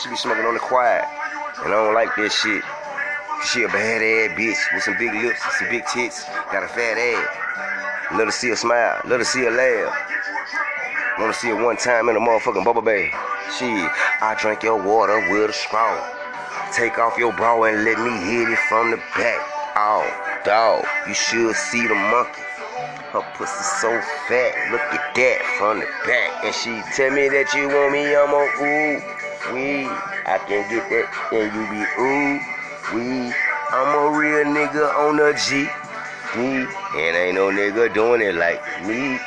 She 0.00 0.08
be 0.08 0.16
smoking 0.16 0.44
on 0.44 0.54
the 0.54 0.60
quiet. 0.60 1.04
And 1.64 1.74
I 1.74 1.84
don't 1.84 1.94
like 1.94 2.14
that 2.16 2.32
shit. 2.32 2.64
She 3.52 3.62
a 3.64 3.68
bad 3.68 4.02
ass 4.02 4.38
bitch 4.38 4.74
with 4.74 4.82
some 4.82 4.96
big 4.98 5.12
lips 5.14 5.40
some 5.58 5.68
big 5.68 5.84
tits. 5.86 6.24
Got 6.52 6.64
a 6.64 6.68
fat 6.68 6.98
ass. 6.98 8.16
Let 8.16 8.26
her 8.26 8.32
see 8.32 8.48
her 8.48 8.56
smile. 8.56 9.00
Let 9.04 9.20
her 9.20 9.24
see 9.24 9.44
her 9.44 9.50
laugh. 9.50 9.94
Wanna 11.20 11.34
see 11.34 11.48
her 11.48 11.62
one 11.62 11.76
time 11.76 12.08
in 12.08 12.16
a 12.16 12.18
motherfucking 12.18 12.64
bubble 12.64 12.80
bath. 12.80 13.12
She, 13.58 13.68
I 13.68 14.34
drink 14.40 14.62
your 14.62 14.80
water 14.82 15.20
with 15.30 15.50
a 15.50 15.52
straw. 15.52 15.92
Take 16.72 16.98
off 16.98 17.18
your 17.18 17.30
bra 17.34 17.62
and 17.64 17.84
let 17.84 17.98
me 17.98 18.08
hit 18.24 18.48
it 18.48 18.58
from 18.70 18.90
the 18.90 18.96
back. 18.96 19.36
Oh, 19.76 20.00
dog, 20.46 20.82
you 21.06 21.12
should 21.12 21.54
see 21.54 21.86
the 21.86 21.94
monkey. 21.94 22.40
Her 23.12 23.20
pussy 23.36 23.64
so 23.84 24.00
fat, 24.32 24.72
look 24.72 24.80
at 24.80 25.14
that 25.14 25.44
from 25.58 25.80
the 25.80 25.86
back. 26.08 26.42
And 26.42 26.54
she 26.54 26.80
tell 26.96 27.10
me 27.12 27.28
that 27.28 27.52
you 27.52 27.68
want 27.68 27.92
me, 27.92 28.16
I'm 28.16 28.32
on 28.32 28.48
ooh, 28.64 29.04
we. 29.52 29.84
I 30.24 30.40
can 30.48 30.64
get 30.72 30.88
that, 30.88 31.04
and 31.36 31.52
you 31.52 31.62
be 31.68 31.84
ooh, 32.00 32.40
we. 32.96 33.34
I'm 33.76 33.92
a 33.92 34.18
real 34.18 34.46
nigga 34.48 34.88
on 34.96 35.18
the 35.18 35.36
G. 35.36 35.68
D, 36.32 36.64
and 36.96 37.16
ain't 37.16 37.34
no 37.34 37.50
nigga 37.50 37.92
doing 37.92 38.22
it 38.22 38.36
like 38.36 38.62
me. 38.86 39.18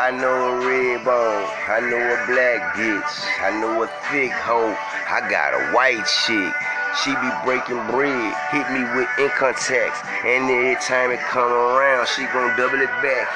I 0.00 0.10
know 0.12 0.32
a 0.32 0.66
red 0.66 1.04
bone, 1.04 1.44
I 1.68 1.78
know 1.84 2.00
a 2.00 2.16
black 2.24 2.72
bitch, 2.72 3.20
I 3.44 3.52
know 3.60 3.82
a 3.82 3.86
thick 4.08 4.32
hoe, 4.32 4.72
I 4.72 5.20
got 5.28 5.52
a 5.52 5.76
white 5.76 6.00
chick. 6.24 6.56
She 7.04 7.12
be 7.20 7.28
breaking 7.44 7.84
bread, 7.92 8.32
hit 8.48 8.64
me 8.72 8.80
with 8.96 9.12
income 9.20 9.52
tax, 9.60 10.00
and 10.24 10.48
every 10.48 10.80
time 10.80 11.12
it 11.12 11.20
come 11.28 11.52
around, 11.52 12.08
she 12.08 12.24
gon' 12.32 12.56
double 12.56 12.80
it 12.80 12.88
back. 13.04 13.28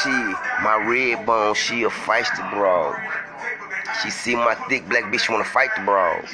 She, 0.00 0.08
my 0.64 0.80
red 0.88 1.26
bone, 1.26 1.52
she 1.52 1.82
a 1.82 1.90
feisty 1.90 2.40
broad. 2.56 2.96
She 4.02 4.08
see 4.08 4.34
my 4.34 4.54
thick 4.64 4.88
black 4.88 5.12
bitch 5.12 5.28
she 5.28 5.32
wanna 5.32 5.44
fight 5.44 5.76
the 5.76 5.82
broad. 5.84 6.24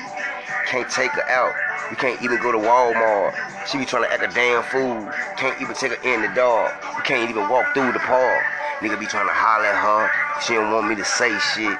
Can't 0.66 0.88
take 0.88 1.10
her 1.18 1.26
out. 1.26 1.52
We 1.90 1.96
can't 1.96 2.22
even 2.22 2.38
go 2.38 2.52
to 2.52 2.58
Walmart. 2.58 3.34
She 3.66 3.78
be 3.78 3.84
trying 3.84 4.04
to 4.04 4.12
act 4.12 4.22
a 4.22 4.32
damn 4.32 4.62
fool. 4.62 5.10
Can't 5.36 5.60
even 5.60 5.74
take 5.74 5.98
her 5.98 6.02
in 6.08 6.22
the 6.22 6.30
dog. 6.32 6.70
We 6.96 7.02
can't 7.02 7.28
even 7.28 7.48
walk 7.48 7.74
through 7.74 7.90
the 7.90 7.98
park. 7.98 8.53
Nigga 8.80 8.98
be 8.98 9.06
trying 9.06 9.28
to 9.28 9.34
holler 9.34 9.70
at 9.70 9.78
her. 9.78 10.10
She 10.42 10.54
don't 10.54 10.72
want 10.72 10.88
me 10.88 10.94
to 10.96 11.04
say 11.04 11.30
shit. 11.54 11.78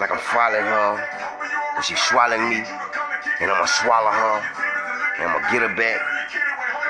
Like 0.00 0.10
I'm 0.10 0.18
following 0.18 0.64
her. 0.64 0.96
But 1.76 1.82
she 1.84 1.94
swallowing 1.96 2.48
me. 2.48 2.64
And 3.40 3.50
I'ma 3.50 3.66
swallow 3.66 4.10
her. 4.10 4.36
And 5.20 5.30
I'ma 5.30 5.50
get 5.50 5.62
her 5.62 5.74
back. 5.74 6.00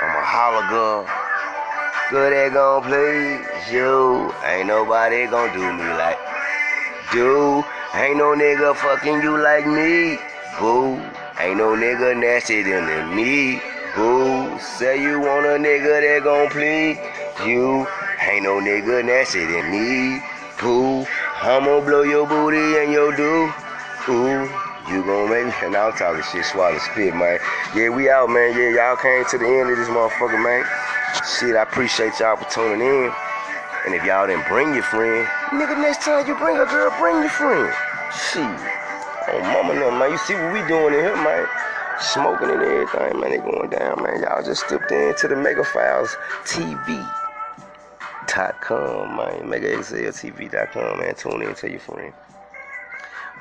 I'ma 0.01 0.23
holler 0.23 0.65
girl. 0.71 1.09
Good 2.11 2.33
they 2.33 2.49
gon' 2.49 2.83
please 2.85 3.73
you. 3.73 4.33
Ain't 4.45 4.69
nobody 4.69 5.27
gon' 5.27 5.53
do 5.53 5.61
me 5.61 5.85
like 5.99 6.19
do. 7.13 7.65
Ain't 7.95 8.17
no 8.17 8.37
nigga 8.37 8.77
fucking 8.77 9.21
you 9.21 9.37
like 9.37 9.67
me. 9.67 10.19
Boo. 10.61 11.01
Ain't 11.41 11.59
no 11.59 11.77
nigga 11.77 12.19
nasty 12.19 12.63
than 12.63 13.15
me. 13.15 13.61
Boo. 13.95 14.59
Say 14.59 15.03
you 15.03 15.21
want 15.21 15.47
a 15.47 15.57
nigga 15.59 16.01
that 16.01 16.25
gon' 16.25 16.49
please 16.49 16.99
you. 17.47 17.87
Ain't 18.29 18.43
no 18.45 18.61
nigga 18.61 19.05
nasty 19.05 19.45
than 19.47 19.71
me. 19.73 20.21
Boo. 20.61 21.07
I'ma 21.41 21.81
blow 21.81 22.03
your 22.03 22.27
booty 22.27 22.77
and 22.77 22.93
your 22.93 23.17
do. 23.17 23.51
Ooh. 24.11 24.45
You 24.89 25.05
gon' 25.05 25.29
make 25.29 25.47
me, 25.47 25.53
and 25.65 25.77
I'm 25.77 25.93
talking 25.93 26.23
shit, 26.33 26.45
swallow 26.45 26.79
spit, 26.79 27.15
man. 27.15 27.39
Yeah, 27.75 27.89
we 27.89 28.09
out, 28.09 28.29
man. 28.29 28.57
Yeah, 28.57 28.73
y'all 28.73 28.97
came 28.97 29.25
to 29.25 29.39
the 29.39 29.45
end 29.45 29.71
of 29.71 29.77
this 29.77 29.89
motherfucker, 29.89 30.43
man. 30.43 30.65
Shit, 31.25 31.57
I 31.57 31.63
appreciate 31.63 32.21
y'all 32.21 32.37
for 32.37 32.49
tuning 32.49 32.81
in. 32.81 33.13
And 33.87 33.95
if 33.95 34.05
y'all 34.05 34.27
didn't 34.27 34.47
bring 34.49 34.75
your 34.75 34.83
friend, 34.83 35.27
nigga, 35.49 35.77
next 35.81 36.03
time 36.03 36.27
you 36.27 36.37
bring 36.37 36.57
a 36.57 36.67
girl, 36.67 36.93
bring 36.99 37.21
your 37.21 37.33
friend. 37.33 37.73
Shit. 38.13 38.45
Oh, 38.45 39.41
mama, 39.41 39.73
no, 39.73 39.91
man. 39.91 40.11
You 40.11 40.19
see 40.19 40.35
what 40.35 40.53
we 40.53 40.61
doing 40.69 40.93
in 40.93 41.01
here, 41.01 41.17
man? 41.17 41.47
Smoking 42.01 42.51
and 42.51 42.61
everything, 42.61 43.21
man. 43.21 43.31
They 43.31 43.39
going 43.39 43.71
down, 43.71 44.03
man. 44.03 44.21
Y'all 44.21 44.43
just 44.43 44.67
stepped 44.67 44.93
into 44.93 45.29
the 45.29 45.37
Mega 45.37 45.65
Files 45.65 46.17
TV.com, 48.29 49.17
man. 49.17 49.51
MegaXLTV.com, 49.51 51.01
man. 51.01 51.15
Tune 51.15 51.43
in, 51.43 51.55
tell 51.55 51.71
your 51.71 51.81
friend. 51.81 52.13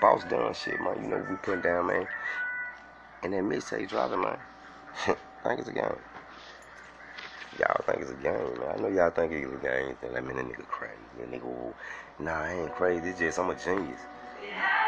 Boss 0.01 0.23
done 0.25 0.53
shit, 0.53 0.79
man. 0.81 1.01
You 1.01 1.09
know 1.09 1.25
we 1.29 1.35
putting 1.37 1.61
down, 1.61 1.87
man. 1.87 2.07
And 3.23 3.33
that 3.33 3.43
mixtape 3.43 3.89
dropping, 3.89 4.21
man. 4.21 4.37
think 5.43 5.59
it's 5.59 5.69
a 5.69 5.73
game. 5.73 5.83
Y'all 7.59 7.83
think 7.85 8.01
it's 8.01 8.11
a 8.11 8.15
game, 8.15 8.59
man. 8.59 8.75
I 8.75 8.81
know 8.81 8.87
y'all 8.87 9.09
think 9.09 9.33
it's 9.33 9.45
a 9.45 9.57
game. 9.57 9.95
Think 9.99 10.13
like, 10.13 10.23
man, 10.23 10.35
that 10.37 10.45
nigga 10.45 10.67
crazy. 10.67 10.93
That 11.19 11.31
nigga, 11.31 11.73
nah, 12.19 12.41
I 12.41 12.53
ain't 12.53 12.75
crazy. 12.75 13.09
It's 13.09 13.19
just 13.19 13.39
I'm 13.39 13.49
a 13.49 13.55
genius. 13.55 13.99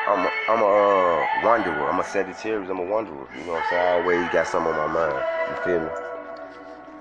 I'm 0.08 0.26
a, 0.26 0.32
I'm 0.48 0.62
a 0.62 0.66
uh, 0.66 1.28
wanderer. 1.44 1.90
I'm 1.90 2.00
a 2.00 2.04
Sagittarius. 2.04 2.70
I'm 2.70 2.80
a 2.80 2.86
wanderer. 2.86 3.28
You 3.38 3.46
know 3.46 3.54
what 3.54 3.64
I'm 3.64 3.70
saying? 3.70 3.82
I 3.82 4.02
always 4.02 4.30
got 4.32 4.48
something 4.48 4.74
on 4.74 4.92
my 4.92 5.08
mind. 5.08 5.26
You 5.50 5.64
feel 5.64 5.82
me? 5.82 6.19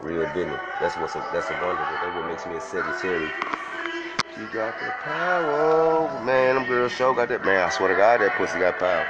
Real 0.02 0.26
business. 0.32 0.60
That's 0.80 0.96
what's 0.96 1.16
a, 1.16 1.24
that's 1.32 1.50
a 1.50 1.54
wanderer. 1.54 1.98
That's 2.00 2.14
what 2.14 2.26
makes 2.26 2.46
me 2.46 2.54
a 2.54 2.60
Sagittarius. 2.60 3.32
You 4.38 4.46
got 4.54 4.78
the 4.78 4.92
power. 5.02 6.24
Man, 6.24 6.54
them 6.54 6.66
girls 6.66 6.92
show 6.92 7.12
got 7.12 7.28
that. 7.30 7.44
Man, 7.44 7.58
I 7.58 7.68
swear 7.70 7.88
to 7.88 7.96
God, 7.96 8.20
that 8.20 8.36
pussy 8.38 8.60
got 8.60 8.78
power. 8.78 9.06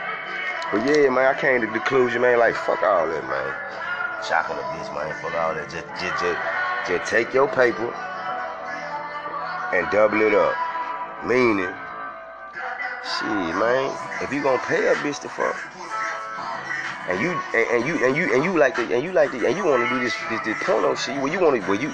But 0.73 0.89
yeah, 0.89 1.11
man, 1.11 1.29
I 1.29 1.39
came 1.39 1.61
to 1.61 1.67
the 1.67 1.73
conclusion, 1.73 2.23
man, 2.23 2.39
like, 2.39 2.55
fuck 2.55 2.83
all 2.83 3.07
that, 3.07 3.25
man. 3.29 3.53
Chopping 4.29 4.57
a 4.57 4.65
bitch, 4.73 4.89
man, 4.97 5.13
fuck 5.21 5.35
all 5.37 5.53
that. 5.53 5.69
Just, 5.69 5.85
just, 6.01 6.17
just, 6.25 6.41
just 6.89 7.11
take 7.11 7.35
your 7.35 7.49
paper 7.49 7.93
and 9.77 9.85
double 9.93 10.23
it 10.25 10.33
up. 10.33 10.57
Meaning, 11.29 11.73
shit, 13.21 13.53
man, 13.61 13.93
if 14.25 14.33
you 14.33 14.43
gonna 14.43 14.63
pay 14.65 14.89
a 14.89 14.95
bitch 15.05 15.21
to 15.21 15.29
fuck, 15.29 15.57
and 17.09 17.21
you 17.21 17.31
and, 17.55 17.67
and 17.73 17.87
you 17.87 18.07
and 18.07 18.17
you 18.17 18.35
and 18.35 18.45
you 18.45 18.59
like 18.59 18.77
the 18.77 18.83
and 18.95 19.03
you 19.03 19.13
like 19.13 19.33
the 19.33 19.47
and 19.47 19.57
you 19.57 19.65
want 19.65 19.83
to 19.83 19.89
do 19.89 20.01
this 20.01 20.15
this, 20.31 20.41
this 20.45 20.57
porno 20.63 20.95
shit, 20.95 21.17
well 21.17 21.33
you 21.33 21.41
want 21.41 21.61
to 21.61 21.69
well 21.69 21.81
you 21.81 21.93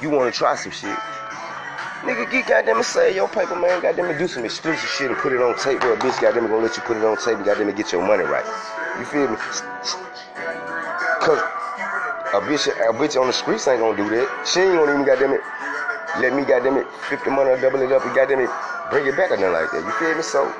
you 0.00 0.10
want 0.10 0.32
to 0.32 0.36
try 0.36 0.54
some 0.54 0.72
shit. 0.72 0.96
Nigga, 2.00 2.30
get 2.30 2.48
goddamn 2.48 2.78
it, 2.78 2.84
say 2.84 3.14
your 3.14 3.28
paper, 3.28 3.54
man. 3.54 3.82
Goddamn 3.82 4.06
it, 4.06 4.18
do 4.18 4.26
some 4.26 4.42
exclusive 4.46 4.88
shit 4.88 5.10
and 5.10 5.18
put 5.18 5.34
it 5.34 5.42
on 5.42 5.54
tape. 5.58 5.82
Where 5.82 5.92
a 5.92 5.98
bitch, 5.98 6.18
goddamn 6.18 6.46
it, 6.46 6.48
gonna 6.48 6.62
let 6.64 6.74
you 6.74 6.82
put 6.82 6.96
it 6.96 7.04
on 7.04 7.18
tape. 7.18 7.36
and 7.36 7.44
Goddamn 7.44 7.68
it, 7.68 7.76
get 7.76 7.92
your 7.92 8.00
money 8.00 8.24
right. 8.24 8.46
You 8.98 9.04
feel 9.04 9.28
me? 9.28 9.36
Cause 11.20 11.38
a 12.32 12.40
bitch, 12.40 12.68
a 12.68 12.92
bitch 12.96 13.20
on 13.20 13.26
the 13.26 13.34
streets 13.34 13.68
ain't 13.68 13.80
gonna 13.80 13.96
do 13.96 14.08
that. 14.08 14.48
She 14.48 14.60
ain't 14.60 14.72
gonna 14.72 14.94
even 14.94 15.04
goddamn 15.04 15.34
it 15.34 15.42
let 16.18 16.34
me 16.34 16.42
goddamn 16.42 16.76
it 16.76 16.86
50 17.08 17.30
money 17.30 17.50
or 17.50 17.60
double 17.60 17.80
it 17.82 17.92
up 17.92 18.04
and 18.04 18.14
goddamn 18.14 18.40
it 18.40 18.50
bring 18.90 19.06
it 19.06 19.16
back 19.16 19.30
or 19.30 19.36
nothing 19.36 19.52
like 19.52 19.70
that. 19.70 19.84
You 19.86 19.92
feel 19.92 20.16
me? 20.16 20.22
So 20.22 20.52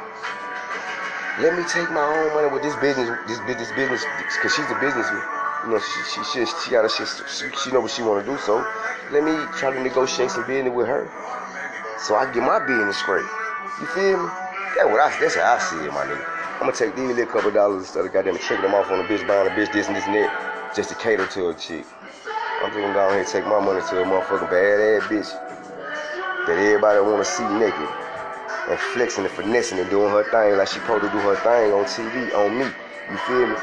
let 1.38 1.56
me 1.56 1.62
take 1.64 1.90
my 1.90 2.02
own 2.02 2.34
money 2.34 2.48
with 2.50 2.62
this 2.62 2.74
business, 2.76 3.06
this 3.28 3.38
business, 3.46 3.70
business, 3.72 4.02
cause 4.42 4.52
she's 4.54 4.66
a 4.66 4.78
businessman. 4.80 5.22
You 5.64 5.70
know, 5.70 5.78
she 5.78 6.00
she 6.10 6.20
she, 6.24 6.40
she 6.46 6.70
got 6.70 6.84
a. 6.84 6.90
She, 6.90 7.04
she 7.54 7.70
know 7.70 7.80
what 7.80 7.90
she 7.92 8.02
want 8.02 8.24
to 8.24 8.32
do. 8.32 8.36
So 8.38 8.66
let 9.12 9.22
me 9.22 9.32
try 9.56 9.70
to 9.70 9.80
negotiate 9.80 10.30
some 10.30 10.46
business 10.46 10.74
with 10.74 10.88
her, 10.88 11.06
so 12.02 12.16
I 12.16 12.26
get 12.32 12.42
my 12.42 12.58
business 12.58 12.98
straight. 12.98 13.28
You 13.78 13.86
feel 13.94 14.18
me? 14.18 14.28
That's 14.74 14.88
what 14.90 15.00
I. 15.00 15.14
That's 15.20 15.36
how 15.36 15.54
I 15.54 15.58
see 15.58 15.78
it, 15.78 15.92
my 15.92 16.04
nigga. 16.04 16.24
I'm 16.58 16.66
gonna 16.68 16.72
take 16.72 16.96
these 16.96 17.08
little 17.08 17.26
couple 17.26 17.50
dollars 17.52 17.84
instead 17.86 18.04
of 18.04 18.12
goddamn 18.12 18.36
tricking 18.38 18.64
them 18.64 18.74
off 18.74 18.90
on 18.90 19.00
a 19.00 19.04
bitch 19.04 19.26
buying 19.26 19.46
a 19.46 19.50
bitch 19.50 19.72
this 19.72 19.86
and 19.86 19.96
this 19.96 20.06
and 20.06 20.14
that, 20.14 20.74
just 20.74 20.90
to 20.90 20.94
cater 20.96 21.26
to 21.26 21.50
a 21.50 21.54
chick. 21.54 21.86
I'm 22.60 22.68
just 22.68 22.80
gonna 22.80 22.92
go 22.92 23.08
ahead 23.08 23.20
and 23.20 23.28
take 23.28 23.44
my 23.46 23.60
money 23.60 23.80
to 23.80 24.02
a 24.02 24.04
motherfucking 24.04 24.50
bad 24.50 24.80
ass 24.80 25.08
bitch 25.08 25.30
that 26.46 26.58
everybody 26.58 27.00
wanna 27.00 27.24
see 27.24 27.44
naked 27.44 27.88
and 28.68 28.78
flexing 28.92 29.24
and 29.24 29.32
finessing 29.32 29.78
and 29.78 29.88
doing 29.88 30.10
her 30.10 30.24
thing 30.30 30.58
like 30.58 30.68
she 30.68 30.78
supposed 30.80 31.02
to 31.02 31.10
do 31.10 31.18
her 31.24 31.36
thing 31.40 31.72
on 31.72 31.84
TV 31.88 32.34
on 32.34 32.52
me. 32.58 32.66
You 32.66 33.16
feel 33.24 33.46
me? 33.46 33.56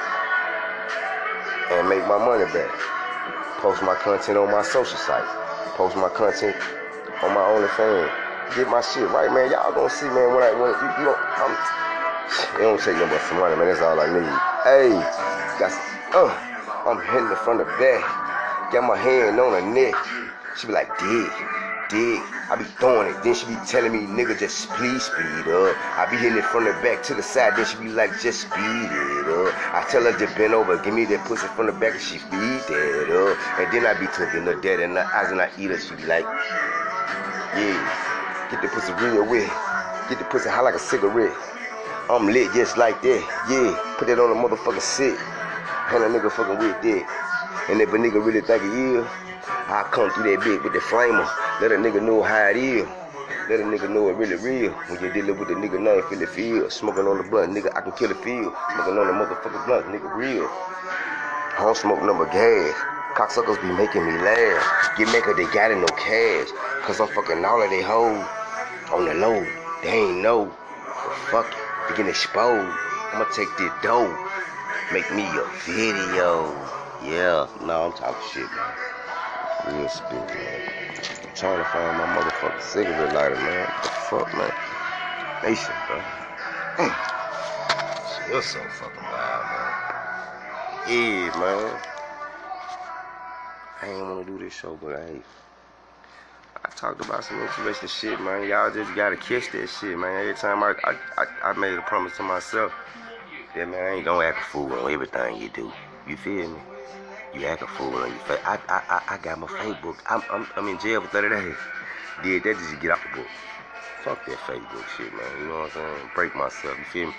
And 1.77 1.89
make 1.89 2.01
my 2.07 2.17
money 2.17 2.45
back. 2.49 2.71
Post 3.61 3.83
my 3.83 3.95
content 3.95 4.37
on 4.37 4.51
my 4.51 4.61
social 4.61 4.97
site. 4.97 5.25
Post 5.75 5.95
my 5.95 6.09
content 6.09 6.55
on 7.21 7.33
my 7.33 7.43
OnlyFans. 7.43 8.09
Get 8.55 8.67
my 8.69 8.81
shit 8.81 9.09
right, 9.11 9.31
man. 9.31 9.51
Y'all 9.51 9.73
gonna 9.73 9.89
see, 9.89 10.07
man. 10.07 10.33
When 10.33 10.43
I 10.43 10.51
when 10.55 10.71
you, 10.71 10.89
you 10.97 11.05
don't, 11.11 11.19
I'm, 11.19 11.53
it 12.55 12.63
don't 12.63 12.79
take 12.79 12.95
no 12.95 13.05
but 13.07 13.21
some 13.27 13.39
money, 13.39 13.55
man. 13.55 13.67
That's 13.67 13.81
all 13.81 13.99
I 13.99 14.07
need. 14.07 14.31
Hey, 14.63 14.95
got 15.59 15.71
uh, 16.15 16.31
I'm 16.87 17.03
hitting 17.11 17.29
it 17.29 17.37
from 17.43 17.57
the 17.57 17.65
back. 17.77 18.01
Got 18.71 18.87
my 18.87 18.97
hand 18.97 19.39
on 19.39 19.51
her 19.51 19.61
neck. 19.61 19.95
She 20.55 20.67
be 20.67 20.73
like, 20.73 20.87
dig, 20.97 21.31
dig. 21.89 22.19
I 22.49 22.55
be 22.57 22.63
throwing 22.79 23.13
it. 23.13 23.23
Then 23.23 23.35
she 23.35 23.45
be 23.47 23.55
telling 23.67 23.91
me, 23.91 24.07
nigga, 24.07 24.37
just 24.39 24.69
please 24.75 25.03
speed 25.03 25.47
up. 25.47 25.75
I 25.97 26.07
be 26.09 26.17
hitting 26.17 26.37
it 26.37 26.45
from 26.45 26.65
the 26.65 26.71
back 26.83 27.03
to 27.03 27.13
the 27.13 27.23
side. 27.23 27.55
Then 27.55 27.65
she 27.65 27.77
be 27.77 27.89
like, 27.89 28.11
just 28.19 28.47
speed 28.47 28.89
it 28.91 29.27
up. 29.27 29.51
I 29.73 29.85
tell 29.89 30.03
her 30.03 30.13
to 30.17 30.27
bend 30.35 30.53
over, 30.53 30.77
give 30.77 30.93
me 30.93 31.05
that 31.05 31.25
pussy 31.25 31.47
from 31.55 31.67
the 31.67 31.73
back, 31.73 31.93
and 31.93 32.01
she 32.01 32.19
speed 32.19 32.61
that 32.71 33.09
up. 33.11 33.35
And 33.59 33.67
then 33.73 33.85
I 33.85 33.93
be 33.99 34.07
talking 34.07 34.43
her 34.47 34.59
dead 34.59 34.79
in 34.79 34.93
the 34.93 35.03
eyes, 35.03 35.31
and 35.31 35.41
I 35.41 35.49
eat 35.57 35.71
her. 35.71 35.79
She 35.79 35.95
be 35.95 36.05
like, 36.05 36.25
yeah, 37.55 38.47
get 38.51 38.61
the 38.61 38.67
pussy 38.69 38.93
real 39.03 39.25
wet. 39.25 39.49
Get 40.09 40.19
the 40.19 40.25
pussy 40.25 40.49
hot 40.49 40.63
like 40.63 40.75
a 40.75 40.79
cigarette. 40.79 41.35
I'm 42.09 42.27
lit 42.27 42.53
just 42.53 42.77
like 42.77 43.01
that. 43.01 43.21
Yeah, 43.51 43.95
put 43.97 44.07
that 44.07 44.19
on 44.19 44.31
the 44.31 44.39
motherfucking 44.39 44.81
sit. 44.81 45.19
And 45.91 46.03
a 46.03 46.07
nigga 46.07 46.31
fucking 46.31 46.59
with 46.59 46.81
that. 46.81 47.03
And 47.69 47.81
if 47.81 47.89
a 47.89 47.97
nigga 47.97 48.23
really 48.23 48.41
think 48.41 48.63
it 48.63 48.71
is, 48.71 49.05
I 49.67 49.87
come 49.91 50.09
through 50.11 50.31
that 50.31 50.39
bitch 50.39 50.63
with 50.63 50.73
the 50.73 50.79
flamer. 50.79 51.46
Let 51.59 51.71
a 51.71 51.75
nigga 51.75 52.03
know 52.03 52.21
how 52.21 52.49
it 52.49 52.57
is. 52.57 52.85
Let 53.49 53.59
a 53.59 53.63
nigga 53.63 53.89
know 53.89 54.09
it 54.09 54.13
really 54.13 54.35
real. 54.35 54.71
When 54.93 55.01
you 55.01 55.11
dealing 55.11 55.39
with 55.39 55.49
a 55.49 55.55
nigga 55.55 55.81
name, 55.81 56.03
feel 56.07 56.19
the 56.19 56.27
feel. 56.27 56.69
Smoking 56.69 57.07
on 57.07 57.17
the 57.17 57.23
blunt, 57.23 57.51
nigga, 57.51 57.75
I 57.75 57.81
can 57.81 57.93
kill 57.93 58.09
the 58.09 58.15
feel. 58.21 58.53
Smoking 58.75 58.97
on 58.99 59.07
the 59.07 59.13
motherfucking 59.17 59.65
blunt, 59.65 59.87
nigga, 59.87 60.13
real. 60.13 60.47
Don't 61.57 61.75
smoke 61.75 62.03
number 62.03 62.25
gas. 62.29 62.75
Cocksuckers 63.17 63.59
be 63.59 63.73
making 63.73 64.05
me 64.05 64.13
laugh. 64.21 64.97
Get 64.99 65.11
maker, 65.11 65.33
they 65.33 65.49
got 65.51 65.71
it 65.71 65.81
no 65.81 65.89
cash. 65.97 66.49
Cause 66.85 67.01
I'm 67.01 67.07
fucking 67.07 67.43
all 67.43 67.59
of 67.59 67.71
they 67.71 67.81
hoes 67.81 68.23
on 68.93 69.05
the 69.05 69.15
low. 69.15 69.41
They 69.81 69.89
ain't 69.89 70.21
know. 70.21 70.53
But 70.85 71.17
fuck 71.33 71.49
it. 71.49 71.89
They 71.89 71.97
getting 71.97 72.11
exposed. 72.11 72.69
I'ma 73.13 73.25
take 73.33 73.49
this 73.57 73.73
dough. 73.81 74.13
Make 74.93 75.09
me 75.09 75.25
a 75.25 75.43
video. 75.65 76.53
Yeah, 77.01 77.49
no, 77.65 77.89
I'm 77.89 77.93
talking 77.93 78.21
shit, 78.31 78.45
man. 78.53 79.79
Real 79.79 79.89
spit, 79.89 80.21
man. 80.29 81.16
Trying 81.37 81.59
to 81.59 81.65
find 81.65 81.95
my 81.99 82.05
motherfucking 82.15 82.61
cigarette 82.63 83.13
lighter, 83.13 83.35
man. 83.35 83.67
What 83.69 83.83
the 83.83 83.89
fuck, 84.09 84.33
man? 84.35 84.51
Nation, 85.43 85.75
bro. 85.85 86.01
Mm. 86.77 86.95
Shit, 88.09 88.33
you're 88.33 88.41
so 88.41 88.59
fucking 88.59 89.03
wild, 89.03 89.45
man. 89.45 89.71
Yeah, 90.89 91.39
man. 91.39 91.79
I 93.83 93.87
ain't 93.87 94.01
wanna 94.01 94.25
do 94.25 94.39
this 94.39 94.53
show, 94.53 94.79
but 94.81 94.95
I. 94.95 95.21
I 96.65 96.69
talked 96.75 97.05
about 97.05 97.23
some 97.23 97.39
interesting 97.39 97.87
shit, 97.87 98.19
man. 98.19 98.47
Y'all 98.49 98.73
just 98.73 98.95
gotta 98.95 99.15
catch 99.15 99.51
that 99.51 99.67
shit, 99.67 99.95
man. 99.95 100.21
Every 100.21 100.33
time 100.33 100.63
I, 100.63 100.73
I, 100.83 100.95
I, 101.19 101.51
I 101.51 101.53
made 101.53 101.77
a 101.77 101.83
promise 101.83 102.17
to 102.17 102.23
myself 102.23 102.73
that, 103.53 103.69
man, 103.69 103.79
I 103.79 103.95
ain't 103.97 104.05
gonna 104.05 104.25
act 104.25 104.39
a 104.39 104.43
fool 104.45 104.73
on 104.73 104.91
everything 104.91 105.39
you 105.39 105.49
do. 105.49 105.71
You 106.07 106.17
feel 106.17 106.49
me? 106.49 106.59
You 107.33 107.45
act 107.45 107.61
a 107.61 107.67
fool 107.67 107.93
on 107.95 108.09
your 108.09 108.19
face. 108.19 108.39
I, 108.45 108.59
I, 108.69 108.81
I, 108.89 109.01
I 109.15 109.17
got 109.17 109.39
my 109.39 109.47
Facebook. 109.47 109.97
I'm, 110.09 110.23
I'm, 110.31 110.47
I'm 110.55 110.67
in 110.67 110.79
jail 110.79 111.01
for 111.01 111.07
30 111.07 111.29
days. 111.29 111.55
Did 112.23 112.43
that 112.43 112.57
just 112.57 112.81
get 112.81 112.91
out 112.91 112.99
the 113.03 113.17
book. 113.17 113.27
Fuck 114.03 114.25
that 114.25 114.37
Facebook 114.39 114.87
shit, 114.97 115.11
man. 115.13 115.41
You 115.41 115.47
know 115.47 115.59
what 115.59 115.75
I'm 115.77 115.97
saying? 115.97 116.09
Break 116.15 116.35
myself. 116.35 116.77
You 116.77 116.85
feel 116.85 117.07
me? 117.07 117.13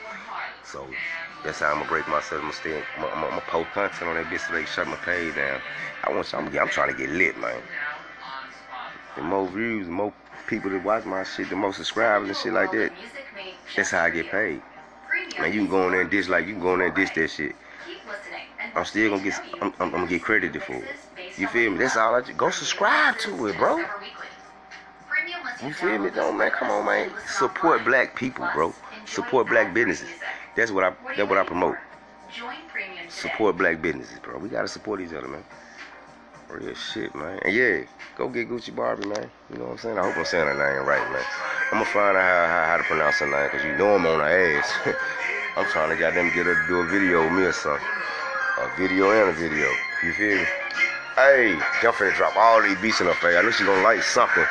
So 0.65 0.87
that's 1.45 1.61
how 1.61 1.69
I'm 1.69 1.79
gonna 1.79 1.89
break 1.89 2.09
myself. 2.09 2.43
I'm 2.43 2.51
gonna 2.51 2.53
stay. 2.53 2.83
I'm, 2.97 3.05
I'm, 3.05 3.25
I'm 3.25 3.31
gonna 3.31 3.41
post 3.43 3.71
content 3.73 4.09
on 4.11 4.17
that 4.17 4.27
bitch 4.27 4.47
so 4.47 4.55
they 4.55 4.65
shut 4.65 4.87
my 4.89 4.97
page 4.97 5.35
down. 5.35 5.61
I 6.05 6.11
want. 6.11 6.33
I'm, 6.35 6.47
I'm 6.59 6.69
trying 6.69 6.91
to 6.91 6.97
get 6.97 7.11
lit, 7.11 7.39
man. 7.39 7.61
The 9.17 9.23
more 9.23 9.47
views, 9.49 9.87
the 9.87 9.93
more 9.93 10.13
people 10.47 10.71
that 10.71 10.83
watch 10.85 11.05
my 11.05 11.25
shit, 11.25 11.51
the 11.51 11.57
more 11.57 11.73
subscribers 11.73 12.29
and 12.29 12.37
shit 12.37 12.53
like 12.53 12.71
that. 12.73 12.91
That's 13.77 13.91
how 13.91 14.05
I 14.05 14.11
get 14.11 14.31
paid. 14.31 14.63
Man, 15.39 15.53
you 15.53 15.61
can 15.61 15.71
go 15.71 15.87
in 15.87 15.93
there 15.93 16.01
and 16.03 16.11
dish 16.11 16.29
like 16.29 16.47
you 16.47 16.55
can 16.55 16.63
go 16.63 16.73
in 16.75 16.79
there 16.81 16.89
and 16.89 16.97
dish 16.97 17.11
that 17.15 17.29
shit. 17.31 17.55
I'm 18.75 18.85
still 18.85 19.11
gonna 19.11 19.23
get 19.23 19.41
I'm, 19.61 19.73
I'm, 19.81 19.91
gonna 19.91 20.07
get 20.07 20.23
credited 20.23 20.63
for 20.63 20.75
it. 20.75 20.97
You 21.37 21.49
feel 21.49 21.71
me? 21.71 21.79
That's 21.79 21.97
all 21.97 22.15
I 22.15 22.21
just 22.21 22.37
go 22.37 22.51
subscribe 22.51 23.19
to 23.19 23.47
it, 23.47 23.57
bro. 23.57 23.85
You 25.65 25.73
feel 25.73 25.99
me, 25.99 26.11
though, 26.11 26.33
man? 26.33 26.51
Come 26.53 26.71
on, 26.71 26.87
man. 26.87 27.11
Support 27.27 27.85
black 27.85 28.15
people, 28.15 28.49
bro. 28.55 28.73
Support 29.07 29.49
black 29.49 29.75
businesses. 29.75 30.09
That's 30.55 30.71
what 30.71 30.85
I 30.85 30.93
that's 31.17 31.29
what 31.29 31.39
I 31.39 31.45
promote. 31.45 31.77
Support 33.09 33.57
black 33.57 33.83
businesses, 33.83 34.19
bro. 34.21 34.39
We 34.39 34.49
gotta 34.49 34.69
support 34.69 35.01
each 35.01 35.13
other, 35.13 35.29
man. 35.29 35.45
Real 36.49 36.75
shit, 36.75 37.15
man. 37.15 37.39
And 37.45 37.55
yeah, 37.55 37.81
go 38.17 38.29
get 38.29 38.49
Gucci 38.49 38.75
Barbie, 38.75 39.07
man. 39.07 39.31
You 39.51 39.59
know 39.59 39.65
what 39.65 39.73
I'm 39.73 39.79
saying? 39.79 39.99
I 39.99 40.03
hope 40.03 40.17
I'm 40.17 40.25
saying 40.25 40.47
her 40.47 40.55
name 40.55 40.87
right, 40.87 41.13
man. 41.13 41.25
I'm 41.73 41.79
gonna 41.79 41.85
find 41.87 42.17
out 42.17 42.23
how, 42.23 42.47
how, 42.47 42.67
how 42.71 42.77
to 42.79 42.85
pronounce 42.85 43.17
her 43.17 43.31
name, 43.31 43.51
cause 43.51 43.65
you 43.65 43.77
know 43.77 43.97
I'm 43.97 44.07
on 44.07 44.21
her 44.21 44.59
ass. 44.59 44.73
I'm 45.57 45.67
trying 45.67 45.91
to 45.91 45.97
goddamn 45.97 46.33
get 46.35 46.47
her 46.47 46.55
to 46.55 46.69
do 46.69 46.81
a 46.81 46.87
video 46.87 47.25
with 47.25 47.33
me 47.33 47.43
or 47.43 47.53
something. 47.53 47.85
A 48.59 48.67
video 48.77 49.11
and 49.15 49.31
a 49.31 49.33
video. 49.33 49.71
You 50.03 50.13
feel 50.15 50.35
me? 50.35 50.45
Hey, 51.15 51.55
I'm 51.55 51.95
finna 51.95 52.11
drop 52.17 52.35
all 52.35 52.61
these 52.61 52.77
beats 52.83 53.01
in 53.01 53.07
her 53.07 53.15
face. 53.15 53.39
I 53.39 53.43
know 53.43 53.53
she 53.53 53.63
gonna 53.63 53.87
like 53.87 54.03
something. 54.03 54.43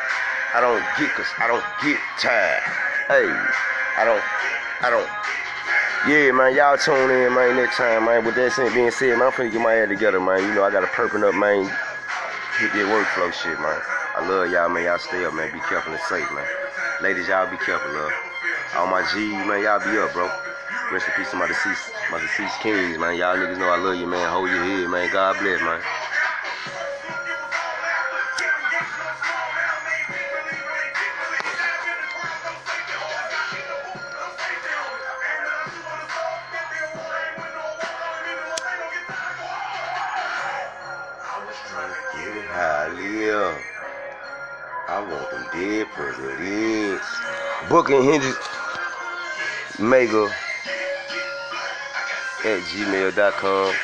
I 0.55 0.61
don't 0.63 0.79
get, 0.95 1.11
cause 1.11 1.27
I 1.43 1.47
don't 1.51 1.63
get 1.83 1.99
tired. 2.15 2.63
Hey, 3.11 3.27
I 3.99 4.07
don't, 4.07 4.23
I 4.79 4.87
don't. 4.87 5.03
Yeah, 6.07 6.31
man, 6.31 6.55
y'all 6.55 6.77
tune 6.79 7.11
in, 7.11 7.35
man, 7.35 7.57
next 7.57 7.75
time, 7.75 8.05
man. 8.05 8.23
With 8.23 8.35
that 8.35 8.55
being 8.73 8.91
said, 8.91 9.19
man, 9.19 9.27
I'm 9.27 9.35
finna 9.35 9.51
get 9.51 9.59
my 9.59 9.73
head 9.75 9.89
together, 9.89 10.21
man. 10.21 10.39
You 10.39 10.55
know, 10.55 10.63
I 10.63 10.71
gotta 10.71 10.87
perping 10.87 11.27
up, 11.27 11.35
man. 11.35 11.67
Hit 12.63 12.71
that 12.79 12.87
workflow 12.87 13.27
shit, 13.35 13.59
man. 13.59 13.81
I 14.15 14.23
love 14.23 14.49
y'all, 14.49 14.69
man. 14.69 14.85
Y'all 14.85 14.99
stay 14.99 15.25
up, 15.25 15.33
man. 15.33 15.51
Be 15.51 15.59
careful 15.67 15.91
and 15.91 16.01
safe, 16.07 16.31
man. 16.31 16.47
Ladies, 17.01 17.27
y'all 17.27 17.51
be 17.51 17.57
careful, 17.59 17.91
love. 17.91 18.15
All 18.77 18.87
my 18.87 19.03
G's, 19.11 19.35
man, 19.43 19.63
y'all 19.67 19.83
be 19.83 19.99
up, 19.99 20.13
bro. 20.13 20.31
Rest 20.91 21.05
in 21.07 21.13
peace 21.15 21.31
to 21.31 21.35
my 21.35 21.47
deceased, 21.47 21.91
my 22.11 22.19
deceased 22.19 22.59
kings, 22.61 22.97
man. 22.97 23.17
Y'all 23.17 23.35
niggas 23.35 23.57
know 23.57 23.67
I 23.67 23.77
love 23.77 23.97
you, 23.97 24.07
man. 24.07 24.29
Hold 24.31 24.49
your 24.49 24.63
head, 24.63 24.89
man. 24.89 25.11
God 25.11 25.37
bless, 25.37 25.59
man. 25.61 25.81
I 44.89 45.01
want 45.01 45.29
them 45.29 45.45
dead 45.51 45.87
presidents. 45.91 47.05
Booking 47.69 48.03
Hendrix 48.03 48.37
Mega 49.79 50.33
at 52.47 52.63
gmail.com. 52.63 53.75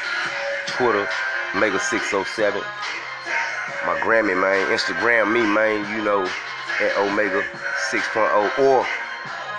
Twitter, 0.67 1.05
Mega607. 1.51 2.63
My 3.85 3.99
Grammy, 3.99 4.39
man. 4.39 4.71
Instagram 4.71 5.33
me, 5.33 5.41
man. 5.41 5.83
You 5.95 6.03
know, 6.03 6.23
at 6.79 6.97
Omega 6.97 7.43
6.0 7.91 8.59
or 8.59 8.85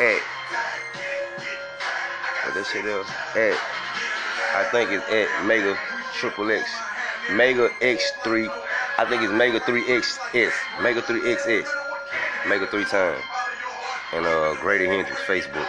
at 0.02 0.22
what 2.44 2.54
that 2.54 2.66
shit 2.66 2.84
is? 2.86 3.06
At 3.36 3.56
I 4.56 4.64
think 4.70 4.90
it's 4.90 5.04
at 5.10 5.46
Mega 5.46 5.76
Triple 6.14 6.50
X. 6.50 6.70
Mega 7.32 7.68
X3. 7.80 8.48
I 8.98 9.04
think 9.04 9.22
it's 9.22 9.32
Mega 9.32 9.60
3XS. 9.60 10.52
Mega 10.82 11.02
3XS. 11.02 11.68
Mega 12.48 12.66
3 12.66 12.84
times. 12.84 13.22
And 14.12 14.24
uh 14.24 14.54
Grady 14.60 14.86
Hendrix, 14.86 15.20
Facebook. 15.22 15.68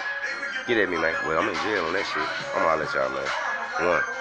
Get 0.68 0.78
at 0.80 0.90
me, 0.90 0.98
man. 0.98 1.16
Well, 1.28 1.40
I'm 1.40 1.50
in 1.50 1.56
jail 1.56 1.86
on 1.86 1.94
that 1.94 2.06
shit. 2.08 2.24
I'm 2.56 2.64
gonna 2.64 2.78
let 2.82 2.94
y'all, 2.94 3.10
man. 3.10 3.28
One. 3.88 4.15